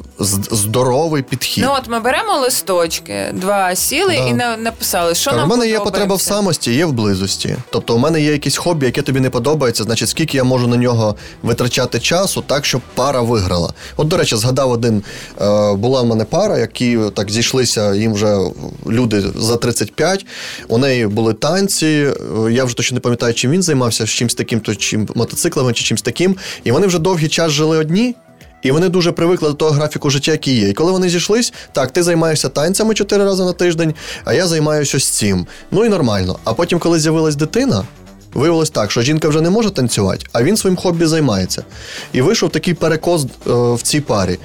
здоровий 0.51 1.23
підхід. 1.23 1.65
Ну 1.65 1.73
от 1.79 1.89
ми 1.89 2.01
беремо 2.01 2.33
листочки, 2.37 3.27
два 3.35 3.75
сіли 3.77 4.15
Да. 4.17 4.27
і 4.29 4.35
написали, 4.63 5.15
що 5.15 5.31
Кажу, 5.31 5.41
нам 5.41 5.51
у 5.53 5.57
мене 5.57 5.69
є 5.71 5.81
потреба 5.81 6.15
в 6.17 6.21
самості, 6.21 6.73
є 6.75 6.85
в 6.87 6.93
близості. 6.93 7.57
Тобто, 7.71 7.95
у 7.95 7.99
мене 7.99 8.21
є 8.23 8.33
якесь 8.33 8.57
хобі, 8.57 8.87
яке 8.87 9.03
тобі 9.03 9.21
не 9.21 9.31
подобається, 9.31 9.83
значить, 9.85 10.09
скільки 10.09 10.37
я 10.37 10.45
можу 10.45 10.67
на 10.69 10.77
нього 10.77 11.15
витрачати 11.43 12.01
часу, 12.01 12.45
так, 12.47 12.65
щоб 12.65 12.81
пара 12.95 13.21
виграла. 13.21 13.73
От, 13.97 14.09
до 14.09 14.17
речі, 14.17 14.37
згадав 14.37 14.71
один, 14.71 15.03
е, 15.41 15.73
була 15.75 16.03
в 16.03 16.07
мене 16.07 16.25
пара, 16.25 16.59
які 16.59 16.99
так 17.15 17.31
зійшлися, 17.31 17.95
їм 17.95 18.13
вже 18.15 18.39
люди 18.87 19.25
за 19.39 19.57
35, 19.57 20.27
у 20.69 20.79
неї 20.79 21.07
були 21.07 21.33
танці. 21.35 21.87
е, 22.47 22.53
Я 22.53 22.65
вже 22.65 22.77
точно 22.77 22.95
не 22.95 23.01
пам'ятаю, 23.01 23.35
чим 23.35 23.51
він 23.51 23.63
займався, 23.63 24.07
з 24.07 24.11
чимсь 24.11 24.35
таким, 24.35 24.61
то 24.61 24.75
чим 24.75 25.09
мотоциклами 25.15 25.72
чи 25.75 25.85
чимсь 25.85 26.03
таким. 26.03 26.37
І 26.65 26.73
вони 26.73 26.87
вже 26.87 26.99
довгий 26.99 27.29
час 27.29 27.53
жили 27.53 27.79
одні. 27.79 28.15
І 28.63 28.71
вони 28.71 28.89
дуже 28.89 29.13
привикли 29.13 29.49
до 29.49 29.55
того 29.55 29.71
графіку 29.71 30.11
життя, 30.11 30.33
який 30.33 30.61
є. 30.61 30.69
І 30.69 30.73
коли 30.73 30.93
вони 30.93 31.09
зійшлись, 31.09 31.53
так, 31.73 31.91
ти 31.91 32.03
займаєшся 32.03 32.49
танцями 32.49 32.95
чотири 32.95 33.25
рази 33.25 33.45
на 33.45 33.53
тиждень, 33.53 33.95
а 34.25 34.35
я 34.35 34.47
займаюся 34.47 34.97
ось 34.97 35.09
цим. 35.09 35.47
Ну 35.71 35.85
і 35.85 35.89
нормально. 35.89 36.39
А 36.45 36.55
потім, 36.55 36.79
коли 36.79 36.99
з'явилась 36.99 37.37
дитина, 37.37 37.85
виявилось 38.35 38.71
так, 38.71 38.91
що 38.91 39.03
жінка 39.03 39.29
вже 39.29 39.41
не 39.41 39.51
може 39.51 39.71
танцювати, 39.71 40.27
а 40.33 40.43
він 40.43 40.57
своїм 40.57 40.77
хобі 40.77 41.07
займається. 41.07 41.65
І 42.13 42.23
вийшов 42.23 42.51
такий 42.51 42.75
перекос 42.75 43.25
е, 43.25 43.29
в 43.75 43.83
цій 43.83 44.01
парі. 44.01 44.39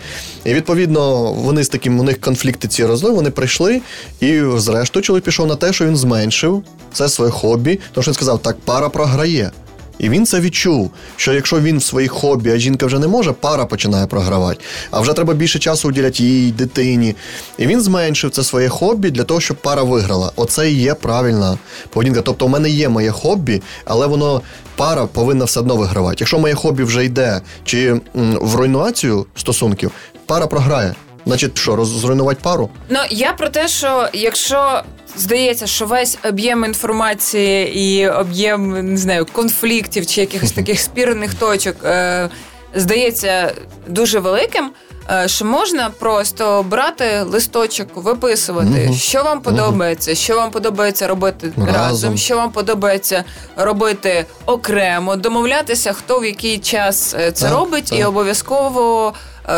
І 0.46 0.54
відповідно, 0.54 1.34
вони 1.34 1.64
з 1.64 1.70
таким 1.70 2.00
у 2.00 2.04
них 2.04 2.22
конфлікти 2.22 2.68
ці 2.68 2.86
розли, 2.86 3.12
вони 3.12 3.30
прийшли, 3.30 3.82
і 4.20 4.42
зрештою 4.58 5.04
чоловік 5.04 5.26
пішов 5.26 5.48
на 5.48 5.56
те, 5.56 5.74
що 5.74 5.86
він 5.86 5.98
зменшив 5.98 6.64
це 6.94 7.10
своє 7.10 7.32
хобі, 7.32 7.80
тому 7.94 8.04
що 8.04 8.12
він 8.12 8.16
сказав, 8.16 8.42
так, 8.42 8.58
пара 8.66 8.90
програє. 8.90 9.52
І 10.00 10.10
він 10.10 10.26
це 10.26 10.40
відчув, 10.40 10.92
що 11.16 11.34
якщо 11.34 11.60
він 11.60 11.78
в 11.78 11.84
своїх 11.84 12.12
хобі, 12.12 12.52
а 12.52 12.58
жінка 12.58 12.86
вже 12.86 13.00
не 13.00 13.08
може, 13.08 13.32
пара 13.32 13.66
починає 13.66 14.08
програвати. 14.08 14.60
А 14.92 15.00
вже 15.00 15.14
треба 15.14 15.34
більше 15.34 15.60
часу 15.60 15.90
уділяти 15.90 16.24
їй, 16.24 16.52
дитині. 16.52 17.16
І 17.58 17.68
він 17.68 17.82
зменшив 17.82 18.32
це 18.32 18.44
своє 18.44 18.70
хобі 18.70 19.12
для 19.12 19.24
того, 19.24 19.40
щоб 19.40 19.58
пара 19.58 19.84
виграла. 19.84 20.32
Оце 20.36 20.72
і 20.72 20.76
є 20.76 20.94
правильна 20.94 21.58
поведінка. 21.90 22.22
Тобто, 22.22 22.46
у 22.46 22.50
мене 22.50 22.70
є 22.70 22.90
моє 22.90 23.12
хобі, 23.12 23.62
але 23.86 24.08
воно 24.08 24.42
пара 24.76 25.06
повинна 25.06 25.46
все 25.46 25.60
одно 25.60 25.76
вигравати. 25.76 26.16
Якщо 26.20 26.40
моє 26.40 26.56
хобі 26.56 26.84
вже 26.84 27.06
йде 27.06 27.42
чи 27.64 28.02
в 28.14 28.56
руйнацію 28.56 29.26
стосунків, 29.36 29.92
пара 30.26 30.48
програє. 30.48 30.96
Значить, 31.28 31.58
що, 31.58 31.76
роз- 31.76 31.86
зруйнувати 32.00 32.40
пару? 32.44 32.70
Ну 32.90 33.00
я 33.10 33.34
про 33.34 33.50
те, 33.50 33.68
що 33.68 34.08
якщо 34.14 34.82
здається, 35.18 35.68
що 35.68 35.86
весь 35.86 36.18
об'єм 36.30 36.66
інформації 36.66 37.78
і 37.80 38.08
об'єм 38.10 38.92
не 38.92 38.98
знаю 38.98 39.26
конфліктів 39.34 40.06
чи 40.06 40.22
якихось 40.22 40.52
таких 40.52 40.80
спірних 40.80 41.34
точок 41.34 41.76
е, 41.84 42.30
здається 42.76 43.52
дуже 43.88 44.20
великим. 44.20 44.72
е, 45.12 45.28
Що 45.28 45.46
можна 45.46 45.90
просто 46.00 46.64
брати 46.70 47.22
листочок, 47.22 47.88
виписувати, 47.96 48.68
Мгм. 48.86 48.94
що 48.94 49.24
вам 49.24 49.42
подобається, 49.42 50.16
що 50.16 50.36
вам 50.36 50.52
подобається 50.52 51.08
робити 51.08 51.52
разом, 51.58 51.74
Разом. 51.76 52.18
що 52.18 52.36
вам 52.36 52.52
подобається 52.52 53.24
робити 53.56 54.26
окремо, 54.46 55.16
домовлятися, 55.16 55.94
хто 55.94 56.20
в 56.20 56.26
який 56.26 56.58
час 56.58 57.16
е, 57.20 57.32
це 57.32 57.46
Так, 57.46 57.54
робить, 57.58 57.86
так. 57.86 58.00
і 58.00 58.04
обов'язково 58.04 59.14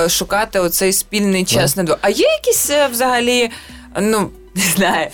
шукати 0.09 0.59
оцей 0.59 0.93
спільний 0.93 1.45
час 1.45 1.75
на 1.75 1.83
двох. 1.83 1.97
А 2.01 2.09
є 2.09 2.27
якісь 2.27 2.69
е, 2.69 2.87
взагалі, 2.87 3.49
ну. 3.99 4.29
Не 4.55 4.63
знаю, 4.75 5.07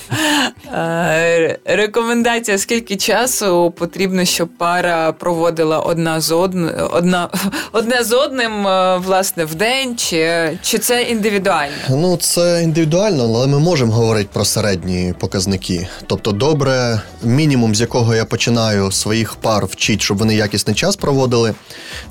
е, 0.73 1.59
рекомендація, 1.65 2.57
скільки 2.57 2.95
часу 2.95 3.73
потрібно, 3.77 4.25
щоб 4.25 4.49
пара 4.57 5.11
проводила 5.11 5.79
одна 5.79 6.21
з 6.21 6.31
одн... 6.31 6.67
одна... 6.91 7.29
одне 7.71 8.03
з 8.03 8.11
одним 8.11 8.67
е, 8.67 8.97
власне 8.97 9.45
в 9.45 9.55
день, 9.55 9.97
чи, 9.97 10.49
чи 10.61 10.77
це 10.77 11.03
індивідуально? 11.03 11.73
Ну, 11.89 12.17
це 12.17 12.63
індивідуально, 12.63 13.23
але 13.23 13.47
ми 13.47 13.59
можемо 13.59 13.93
говорити 13.93 14.29
про 14.33 14.45
середні 14.45 15.13
показники. 15.19 15.87
Тобто, 16.07 16.31
добре, 16.31 17.01
мінімум, 17.23 17.75
з 17.75 17.81
якого 17.81 18.15
я 18.15 18.25
починаю 18.25 18.91
своїх 18.91 19.35
пар 19.35 19.65
вчити, 19.65 20.03
щоб 20.03 20.17
вони 20.17 20.35
якісний 20.35 20.75
час 20.75 20.95
проводили, 20.95 21.53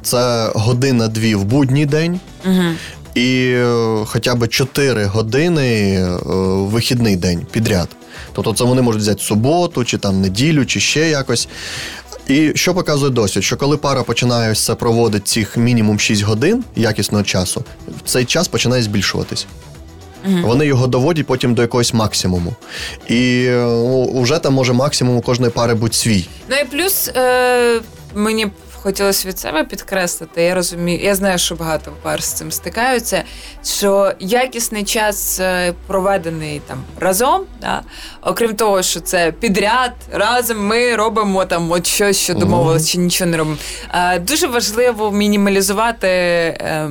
це 0.02 0.50
година-дві 0.54 1.34
в 1.34 1.44
будній 1.44 1.86
день. 1.86 2.20
Угу. 2.46 2.64
І 3.14 3.50
е, 3.54 4.04
хоча 4.06 4.34
б 4.34 4.48
4 4.48 5.04
години 5.04 5.94
е, 5.94 6.18
в 6.24 6.68
вихідний 6.68 7.16
день 7.16 7.46
підряд. 7.50 7.88
Тобто 8.32 8.54
це 8.54 8.64
вони 8.64 8.82
можуть 8.82 9.00
взяти 9.00 9.22
суботу, 9.22 9.84
чи 9.84 9.98
там 9.98 10.20
неділю, 10.20 10.66
чи 10.66 10.80
ще 10.80 11.08
якось. 11.08 11.48
І 12.28 12.52
що 12.54 12.74
показує 12.74 13.10
досвід? 13.10 13.44
Що 13.44 13.56
коли 13.56 13.76
пара 13.76 14.02
починає 14.02 14.52
ось 14.52 14.64
це 14.64 14.74
проводити 14.74 15.24
цих 15.24 15.56
мінімум 15.56 16.00
6 16.00 16.22
годин 16.22 16.64
якісного 16.76 17.24
часу, 17.24 17.64
цей 18.04 18.24
час 18.24 18.48
починає 18.48 18.82
збільшуватись. 18.82 19.46
Вони 20.42 20.66
його 20.66 20.86
доводять 20.86 21.26
потім 21.26 21.54
до 21.54 21.62
якогось 21.62 21.94
максимуму. 21.94 22.54
І 23.08 23.50
вже 24.14 24.38
там 24.38 24.54
може 24.54 24.72
максимум 24.72 25.16
у 25.16 25.20
кожної 25.20 25.52
пари 25.52 25.74
бути 25.74 25.94
свій. 25.94 26.26
Ну 26.48 26.56
і 26.56 26.64
плюс 26.64 27.10
е, 27.16 27.80
мені 28.14 28.46
хотілося 28.84 29.28
від 29.28 29.38
себе 29.38 29.64
підкреслити. 29.64 30.42
Я 30.42 30.54
розумію, 30.54 31.00
я 31.02 31.14
знаю, 31.14 31.38
що 31.38 31.54
багато 31.54 31.92
пар 32.02 32.22
з 32.22 32.32
цим 32.32 32.52
стикаються. 32.52 33.22
Що 33.64 34.12
якісний 34.20 34.84
час 34.84 35.40
е, 35.40 35.74
проведений 35.86 36.62
там 36.66 36.84
разом, 37.00 37.42
да? 37.60 37.82
окрім 38.22 38.56
того, 38.56 38.82
що 38.82 39.00
це 39.00 39.32
підряд, 39.40 39.92
разом 40.12 40.66
ми 40.66 40.96
робимо 40.96 41.44
там 41.44 41.72
от 41.72 41.86
щось, 41.86 42.16
що 42.18 42.34
домовилися, 42.34 42.92
чи 42.92 42.98
нічого 42.98 43.30
не 43.30 43.36
робимо. 43.36 43.56
Дуже 44.20 44.46
важливо 44.46 45.12
мінімалізувати 45.12 46.08
е, 46.08 46.90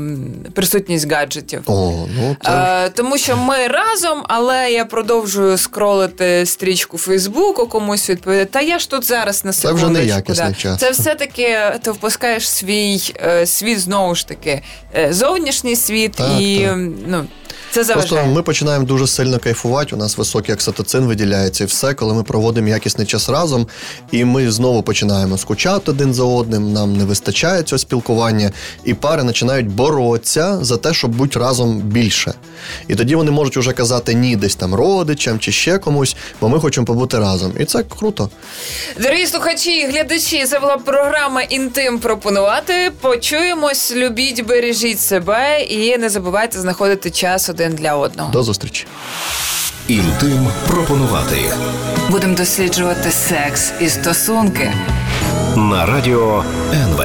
присутність 0.54 1.12
гаджетів. 1.12 1.64
О, 1.66 2.06
ну 2.18 2.36
Е, 2.46 2.90
тому 2.90 3.18
що 3.18 3.38
ми 3.38 3.68
разом, 3.68 4.24
але 4.28 4.72
я 4.72 4.86
продовжую 4.86 5.58
скролити 5.58 6.46
стрічку 6.46 6.98
Фейсбуку, 6.98 7.68
комусь 7.68 8.10
відповідати. 8.10 8.50
Та 8.52 8.62
я 8.62 8.80
ж 8.80 8.90
тут 8.90 9.04
зараз 9.04 9.46
на 9.46 9.52
Це 9.52 9.72
вже 9.72 9.90
не 9.90 10.06
якісний 10.06 10.50
да. 10.50 10.56
час. 10.56 10.80
Це 10.80 10.92
все-таки 10.92 11.58
ти 11.84 11.92
впускаєш 11.92 12.50
свій 12.50 13.14
е, 13.26 13.46
світ 13.46 13.80
знову 13.80 14.16
ж 14.16 14.28
таки, 14.28 14.62
е, 14.96 15.14
зовнішній 15.14 15.76
світ, 15.76 16.12
Так, 16.12 16.42
і 16.42 16.66
так. 16.66 16.78
ну, 17.08 17.26
це 17.74 17.94
Просто 17.94 18.26
ми 18.26 18.42
починаємо 18.42 18.86
дуже 18.86 19.08
сильно 19.08 19.40
кайфувати. 19.40 19.96
У 19.96 19.98
нас 19.98 20.18
високий 20.18 20.56
окситоцин 20.56 21.04
виділяється 21.06 21.64
і 21.64 21.68
все, 21.68 21.94
коли 21.94 22.14
ми 22.14 22.24
проводимо 22.24 22.68
якісний 22.68 23.08
час 23.08 23.30
разом, 23.30 23.68
і 24.12 24.26
ми 24.26 24.52
знову 24.52 24.84
починаємо 24.84 25.38
скучати 25.38 25.92
один 25.92 26.14
за 26.14 26.24
одним. 26.24 26.74
Нам 26.74 26.98
не 26.98 27.06
вистачає 27.06 27.64
цього 27.64 27.80
спілкування, 27.80 28.52
і 28.84 28.94
пари 28.94 29.24
починають 29.24 29.68
боротися 29.68 30.58
за 30.62 30.78
те, 30.78 30.94
щоб 30.94 31.16
бути 31.16 31.40
разом 31.40 31.80
більше. 31.80 32.34
І 32.88 32.96
тоді 32.96 33.16
вони 33.16 33.32
можуть 33.32 33.58
уже 33.58 33.72
казати 33.72 34.14
ні 34.14 34.36
десь 34.36 34.56
там 34.56 34.76
родичам 34.76 35.40
чи 35.40 35.52
ще 35.52 35.78
комусь, 35.78 36.16
бо 36.42 36.50
ми 36.50 36.60
хочемо 36.60 36.86
побути 36.86 37.20
разом. 37.20 37.54
І 37.60 37.66
це 37.66 37.84
круто. 37.84 38.30
Дорогі 39.00 39.28
слухачі 39.28 39.72
і 39.80 39.88
глядачі, 39.88 40.46
це 40.46 40.60
була 40.60 40.78
програма 40.78 41.42
Інтим 41.42 42.00
пропонувати. 42.00 42.92
Почуємось, 43.02 43.96
любіть, 43.96 44.46
бережіть 44.46 45.00
себе 45.00 45.62
і 45.62 45.98
не 45.98 46.10
забувайте 46.10 46.60
знаходити 46.60 47.10
час 47.12 47.50
один 47.64 47.76
для 47.78 47.96
одного. 47.96 48.32
До 48.32 48.44
зустрічі. 48.44 48.88
Інтим 49.88 50.48
пропонувати 50.68 51.38
Будемо 52.10 52.36
досліджувати 52.36 53.12
секс 53.12 53.72
і 53.82 53.90
стосунки. 53.90 54.72
на 55.56 55.86
радіо 55.86 56.44
НВ. 56.74 57.04